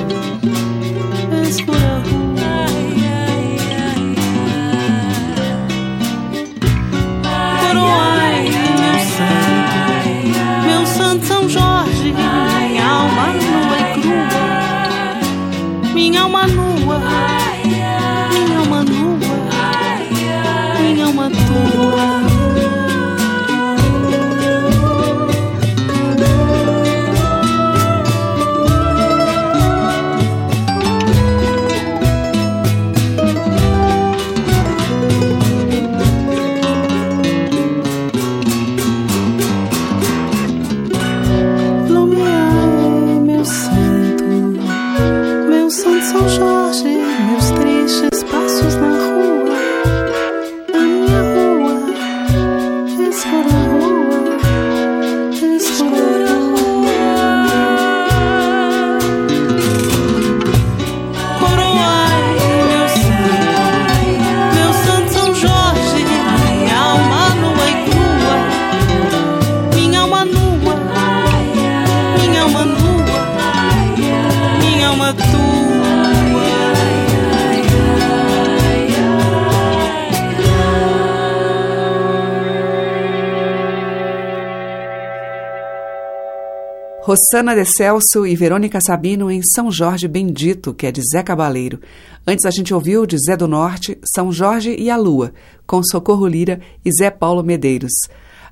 Rossana 87.18 87.56
de 87.56 87.66
Celso 87.66 88.28
e 88.28 88.36
Verônica 88.36 88.78
Sabino 88.80 89.32
em 89.32 89.42
São 89.42 89.72
Jorge 89.72 90.08
Bendito, 90.08 90.72
que 90.72 90.86
é 90.86 90.92
de 90.92 91.02
Zé 91.02 91.24
Cabaleiro. 91.24 91.80
Antes 92.28 92.46
a 92.46 92.52
gente 92.52 92.76
ouviu 92.76 93.08
de 93.08 93.18
Zé 93.18 93.36
do 93.36 93.48
Norte, 93.48 93.98
São 94.14 94.32
Jorge 94.32 94.76
e 94.78 94.88
a 94.92 94.96
Lua, 94.96 95.34
com 95.66 95.82
Socorro 95.82 96.28
Lira 96.28 96.60
e 96.86 96.92
Zé 96.92 97.10
Paulo 97.10 97.44
Medeiros. 97.44 97.92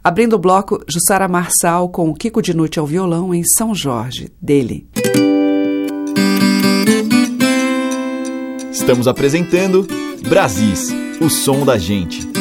Abrindo 0.03 0.33
o 0.33 0.39
bloco, 0.39 0.83
Jussara 0.87 1.27
Marçal 1.27 1.89
com 1.89 2.11
Kiko 2.15 2.41
Dinucci 2.41 2.79
ao 2.79 2.87
violão 2.87 3.35
em 3.35 3.43
São 3.43 3.75
Jorge, 3.75 4.31
dele. 4.41 4.87
Estamos 8.71 9.07
apresentando 9.07 9.85
Brasis, 10.27 10.91
o 11.21 11.29
som 11.29 11.63
da 11.63 11.77
gente. 11.77 12.34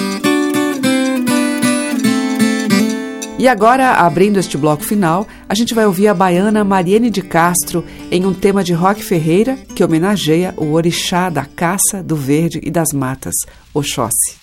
E 3.45 3.49
agora, 3.49 3.91
abrindo 3.91 4.41
este 4.41 4.57
bloco 4.57 4.83
final, 4.83 5.29
a 5.47 5.55
gente 5.55 5.75
vai 5.75 5.85
ouvir 5.85 6.09
a 6.09 6.15
baiana 6.15 6.65
Mariene 6.65 7.11
de 7.11 7.21
Castro 7.21 7.85
em 8.11 8.25
um 8.25 8.33
tema 8.33 8.65
de 8.65 8.73
Rock 8.73 9.05
Ferreira 9.05 9.55
que 9.75 9.85
homenageia 9.85 10.55
o 10.57 10.73
orixá 10.73 11.29
da 11.29 11.45
caça, 11.45 12.03
do 12.03 12.17
verde 12.17 12.59
e 12.63 12.71
das 12.71 12.95
matas, 12.95 13.35
Oxóssi. 13.75 14.39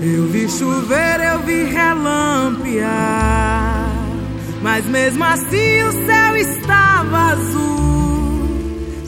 Eu 0.00 0.28
vi 0.28 0.48
chover, 0.48 1.20
eu 1.32 1.40
vi 1.40 1.64
relampear, 1.64 2.86
mas 4.62 4.86
mesmo 4.86 5.24
assim 5.24 5.82
o 5.82 6.06
céu 6.06 6.36
estava 6.36 7.32
azul. 7.32 7.95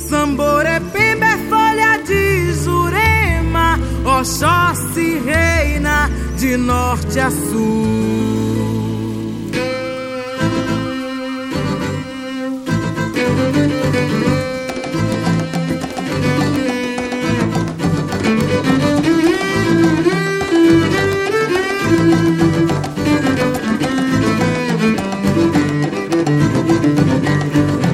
Samboré, 0.08 0.80
Pemba 0.90 1.26
é 1.26 1.36
folha 1.50 1.98
de 1.98 2.52
Jurema, 2.54 3.78
Oxóssi 4.06 5.18
reina 5.18 6.08
de 6.38 6.56
norte 6.56 7.20
a 7.20 7.30
sul. 7.30 7.86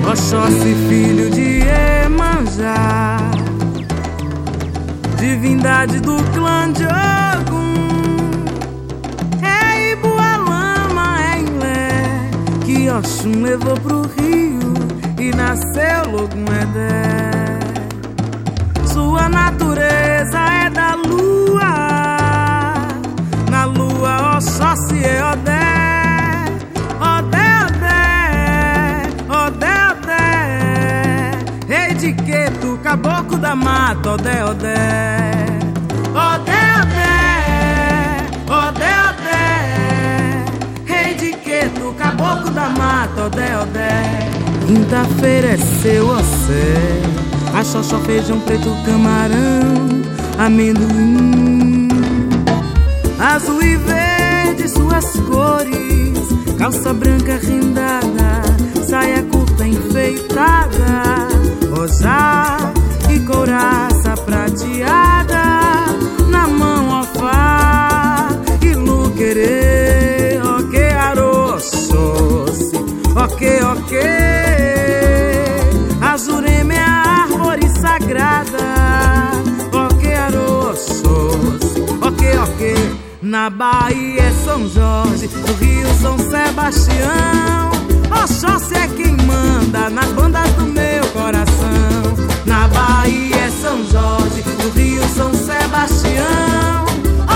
Oxóssi, 0.06 0.74
filho 0.88 1.28
de 1.30 1.53
Emanjá, 2.54 3.18
divindade 5.18 5.98
do 6.00 6.16
clã 6.32 6.70
de 6.72 6.84
Ogum. 6.84 8.44
É 9.42 9.92
Ibualama, 9.92 11.20
é 11.20 11.40
Ilé, 11.40 12.30
que 12.64 12.90
Oxum 12.90 13.42
levou 13.42 13.74
pro 13.80 14.02
rio 14.02 14.74
e 15.18 15.34
nasceu 15.34 16.10
Logumedé. 16.12 17.58
Sua 18.86 19.28
natureza 19.28 20.38
é 20.38 20.70
da 20.70 20.94
lua, 20.94 21.74
na 23.50 23.64
lua 23.64 24.36
Oxóssi 24.36 25.04
é 25.04 25.24
Odé. 25.32 25.63
Caboclo 33.04 33.38
da 33.38 33.54
mata, 33.54 34.12
odé, 34.12 34.42
odé. 34.44 34.74
Odé, 36.14 36.62
odé, 36.80 37.16
odé, 38.48 38.92
odé. 39.10 39.44
Rei 40.86 41.14
de 41.14 41.32
queto, 41.36 41.94
caboclo 41.98 42.50
da 42.50 42.68
mata, 42.70 43.26
odé, 43.26 43.56
odé. 43.56 44.28
Quinta-feira 44.66 45.48
é 45.48 45.56
seu 45.58 46.08
océ. 46.08 47.02
A 47.54 47.62
xoxó, 47.62 47.98
feijão 48.00 48.40
preto, 48.40 48.74
camarão, 48.86 50.02
amendoim. 50.38 51.88
Azul 53.18 53.62
e 53.62 53.76
verde, 53.76 54.68
suas 54.68 55.12
cores. 55.28 55.74
Calça 56.58 56.94
branca 56.94 57.38
rendada, 57.42 58.42
saia 58.88 59.22
curta 59.24 59.66
enfeitada 59.66 61.34
rosá 61.74 62.56
e 62.58 62.73
couraça 63.24 64.14
prateada 64.24 65.42
na 66.28 66.46
mão 66.46 67.00
ofá 67.00 68.28
e 68.60 68.74
luquerê, 68.74 70.40
ok 70.58 70.90
aroços, 70.90 72.72
ok 73.16 73.62
ok 73.62 73.98
a 76.76 77.22
árvore 77.22 77.68
sagrada, 77.80 78.58
ok 79.72 80.14
aroços, 80.14 81.02
ok 82.02 82.38
ok 82.38 82.98
na 83.22 83.50
Bahia 83.50 84.22
é 84.22 84.32
São 84.44 84.68
Jorge, 84.68 85.28
no 85.28 85.54
Rio 85.54 85.88
São 86.00 86.18
Sebastião 86.18 87.74
Oxóssi 88.22 88.74
é 88.74 88.86
quem 88.88 89.16
manda 89.26 89.90
nas 89.90 90.10
bandas 90.12 90.48
do 90.52 90.64
meu 90.64 91.04
coração. 91.12 92.03
Bahia 93.04 93.36
é 93.36 93.50
São 93.50 93.84
Jorge, 93.84 94.42
no 94.62 94.70
Rio 94.70 95.02
São 95.14 95.30
Sebastião. 95.34 96.86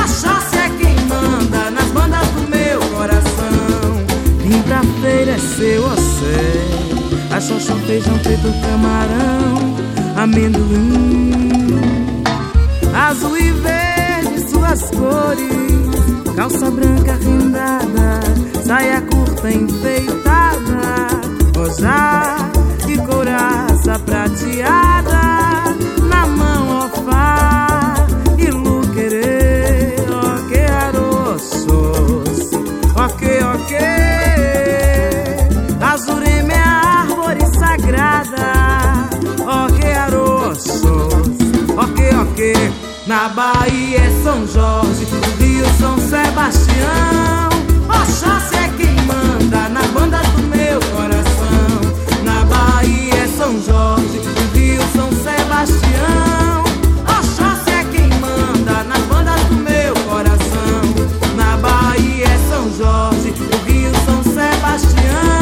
Oxóssi 0.03 0.57
é 0.57 0.71
quem 0.81 0.97
manda 1.05 1.71
nas 1.71 1.85
bandas 1.89 2.27
do 2.29 2.49
meu 2.49 2.81
coração. 2.97 4.07
Quinta-feira 4.41 5.33
é 5.33 5.39
seu 5.39 5.85
océ, 5.85 7.37
a 7.37 7.39
xoxó, 7.39 7.75
feijão 7.87 8.19
preto, 8.21 8.51
camarão, 8.63 9.77
amendoim. 10.17 11.83
Azul 12.95 13.37
e 13.37 13.53
verde, 13.53 14.51
suas 14.51 14.81
cores, 14.93 16.35
calça 16.35 16.71
branca 16.71 17.13
rendada, 17.13 18.21
saia 18.65 19.03
curta 19.03 19.51
enfeitada 19.51 21.09
rosar 21.55 22.51
e 22.89 22.97
couraça 22.97 23.99
prateada 23.99 25.48
na 26.09 26.27
na 43.09 43.29
Bahia 43.31 44.01
é 44.01 44.23
São 44.23 44.47
Jorge, 44.47 45.07
Rio 45.39 45.65
São 45.81 45.99
Sebastião, 45.99 47.49
Oxóssi 47.89 48.55
é 48.55 48.69
quem 48.77 48.95
manda 49.07 49.69
nas 49.71 49.87
bandas 49.87 50.27
do 50.29 50.38
Sebastião. 55.59 56.63
Oxóssi 57.19 57.71
é 57.71 57.85
quem 57.91 58.09
manda 58.21 58.85
nas 58.85 59.03
bandas 59.07 59.41
do 59.47 59.57
meu 59.57 59.93
coração. 60.09 60.83
Na 61.35 61.57
Bahia 61.57 62.27
é 62.27 62.39
São 62.49 62.73
Jorge, 62.77 63.35
o 63.41 63.69
Rio 63.69 63.91
São 64.07 64.23
Sebastião. 64.23 65.38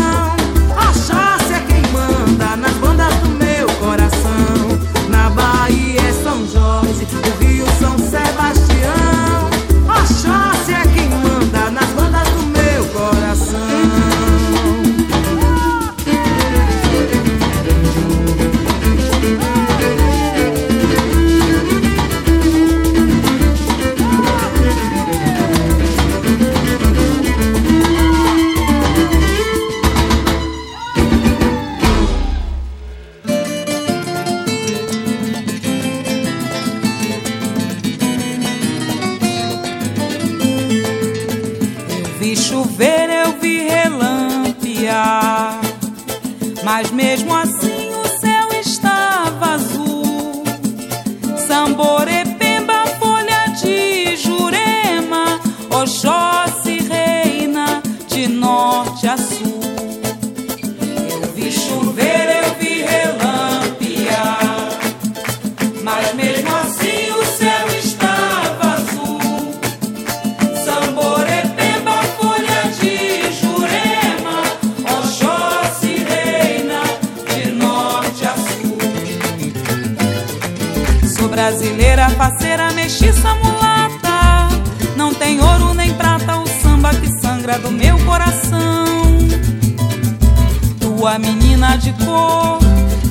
De 91.86 91.92
cor, 92.04 92.58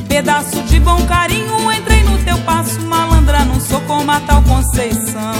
pedaço 0.09 0.61
de 0.63 0.81
bom 0.81 1.01
carinho. 1.05 1.71
Entrei 1.71 2.03
no 2.03 2.17
teu 2.25 2.37
passo, 2.39 2.81
malandra, 2.81 3.45
não 3.45 3.59
sou 3.61 3.79
como 3.81 4.11
a 4.11 4.19
tal 4.19 4.41
Conceição. 4.43 5.33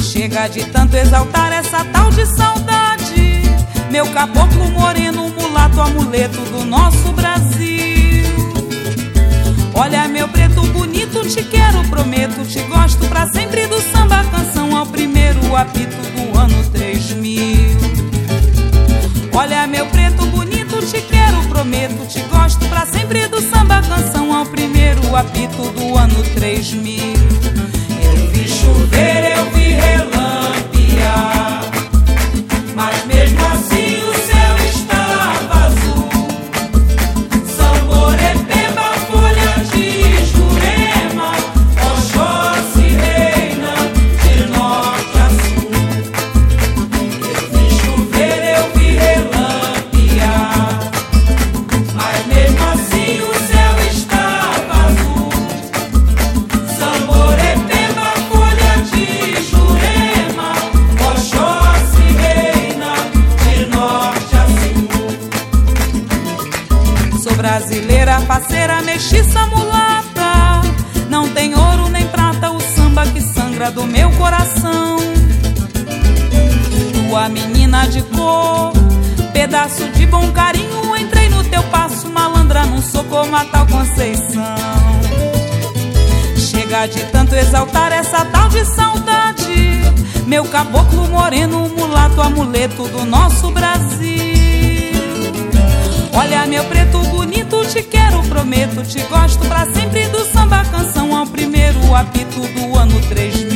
Chega 0.00 0.46
de 0.46 0.64
tanto 0.66 0.96
exaltar 0.96 1.52
essa 1.52 1.84
tal 1.86 2.10
de 2.10 2.24
saudade. 2.26 3.42
Meu 3.90 4.06
caboclo 4.12 4.70
moreno, 4.70 5.30
mulato, 5.30 5.80
amuleto 5.80 6.40
do 6.42 6.64
nosso 6.64 7.12
Brasil. 7.12 8.28
Olha, 9.74 10.06
meu 10.06 10.28
preto 10.28 10.62
bonito, 10.68 11.26
te 11.28 11.42
quero, 11.42 11.82
prometo, 11.88 12.46
te 12.46 12.60
gosto 12.62 13.04
pra 13.08 13.26
sempre 13.26 13.66
do 13.66 13.80
samba 13.80 14.22
canção 14.30 14.76
ao 14.76 14.86
primeiro 14.86 15.56
apito 15.56 15.96
do 15.96 16.38
ano 16.38 16.62
3000. 16.70 17.98
Olha, 19.32 19.66
meu 19.66 19.86
preto 19.86 20.26
bonito, 20.26 20.37
prometo, 21.78 22.06
te 22.08 22.20
gosto 22.22 22.66
pra 22.68 22.84
sempre 22.86 23.28
do 23.28 23.40
samba 23.40 23.80
canção 23.82 24.34
ao 24.34 24.44
primeiro 24.46 25.14
apito 25.14 25.70
do 25.72 25.96
ano 25.96 26.22
3000. 26.34 26.98
Eu 28.02 28.16
vi 28.32 28.48
chover, 28.48 29.36
eu 29.36 29.50
vi 29.50 29.72
relampear, 29.74 30.17
do 73.70 73.86
meu 73.86 74.10
coração. 74.12 74.96
Tua 77.08 77.28
menina 77.28 77.86
de 77.86 78.02
cor, 78.02 78.72
pedaço 79.32 79.88
de 79.90 80.06
bom 80.06 80.30
carinho. 80.32 80.96
Entrei 80.96 81.28
no 81.28 81.44
teu 81.44 81.62
passo, 81.64 82.08
malandra, 82.08 82.64
não 82.66 82.80
sou 82.80 83.04
como 83.04 83.34
a 83.36 83.44
tal 83.44 83.66
Conceição. 83.66 84.42
Chega 86.36 86.86
de 86.86 87.04
tanto 87.06 87.34
exaltar 87.34 87.92
essa 87.92 88.24
tal 88.26 88.48
de 88.48 88.64
saudade. 88.64 89.82
Meu 90.26 90.44
caboclo 90.44 91.06
moreno, 91.08 91.68
mulato, 91.68 92.20
amuleto 92.20 92.88
do 92.88 93.04
nosso 93.04 93.50
Brasil. 93.50 94.28
Olha, 96.12 96.46
meu 96.46 96.64
preto 96.64 96.98
bonito, 97.04 97.64
te 97.66 97.82
quero, 97.82 98.22
prometo, 98.24 98.82
te 98.82 99.00
gosto 99.02 99.46
pra 99.46 99.66
sempre 99.66 100.08
do 100.08 100.24
samba 100.24 100.64
canção 100.64 101.16
ao 101.16 101.26
primeiro 101.26 101.94
apito 101.94 102.40
do 102.40 102.76
ano 102.76 103.00
3000. 103.08 103.47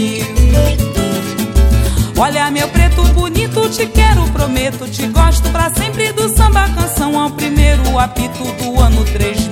Olha, 2.23 2.49
meu 2.53 2.69
preto 2.69 3.03
bonito, 3.15 3.69
te 3.69 3.85
quero, 3.85 4.23
prometo, 4.31 4.89
te 4.89 5.09
gosto 5.09 5.51
pra 5.51 5.75
sempre 5.75 6.13
do 6.13 6.29
samba 6.29 6.69
canção 6.69 7.19
ao 7.19 7.31
primeiro 7.31 7.99
apito 7.99 8.45
do 8.63 8.81
ano 8.81 9.05
3000. 9.05 9.52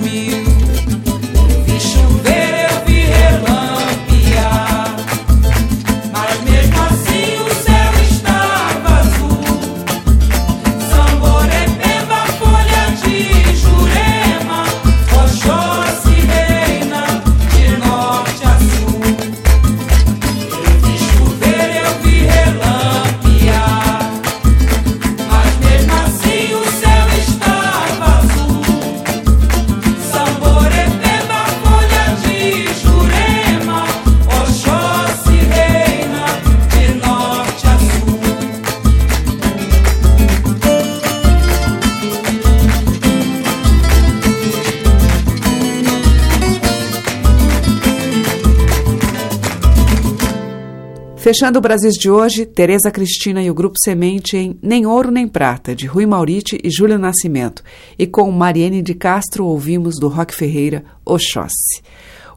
Fechando 51.31 51.59
o 51.59 51.61
Brasil 51.61 51.89
de 51.91 52.11
hoje, 52.11 52.45
Tereza 52.45 52.91
Cristina 52.91 53.41
e 53.41 53.49
o 53.49 53.53
Grupo 53.53 53.77
Semente 53.81 54.35
em 54.35 54.59
Nem 54.61 54.85
Ouro 54.85 55.09
Nem 55.09 55.29
Prata, 55.29 55.73
de 55.73 55.87
Rui 55.87 56.05
Mauriti 56.05 56.59
e 56.61 56.69
Júlio 56.69 56.99
Nascimento. 56.99 57.63
E 57.97 58.05
com 58.05 58.29
Mariene 58.29 58.81
de 58.81 58.93
Castro 58.93 59.45
ouvimos 59.45 59.97
do 59.97 60.09
Rock 60.09 60.35
Ferreira, 60.35 60.83
Oxóssi. 61.05 61.81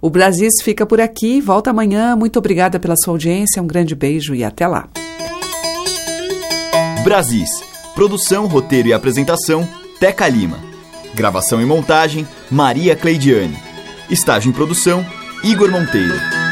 O 0.01 0.09
Brasil 0.09 0.49
fica 0.63 0.87
por 0.87 1.01
aqui, 1.01 1.41
volta 1.41 1.71
amanhã. 1.71 2.15
Muito 2.15 2.39
obrigada 2.39 2.79
pela 2.79 2.95
sua 2.97 3.15
audiência, 3.15 3.61
um 3.61 3.67
grande 3.67 3.97
beijo 3.97 4.33
e 4.33 4.45
até 4.45 4.65
lá. 4.65 4.89
Brasis. 7.03 7.51
Produção, 7.97 8.47
roteiro 8.47 8.87
e 8.87 8.93
apresentação, 8.93 9.69
Teca 9.99 10.29
Lima. 10.29 10.61
Gravação 11.17 11.61
e 11.61 11.65
montagem, 11.65 12.25
Maria 12.49 12.95
Cleidiane. 12.95 13.59
Estágio 14.09 14.51
em 14.51 14.53
produção, 14.53 15.05
Igor 15.43 15.69
Monteiro. 15.69 16.44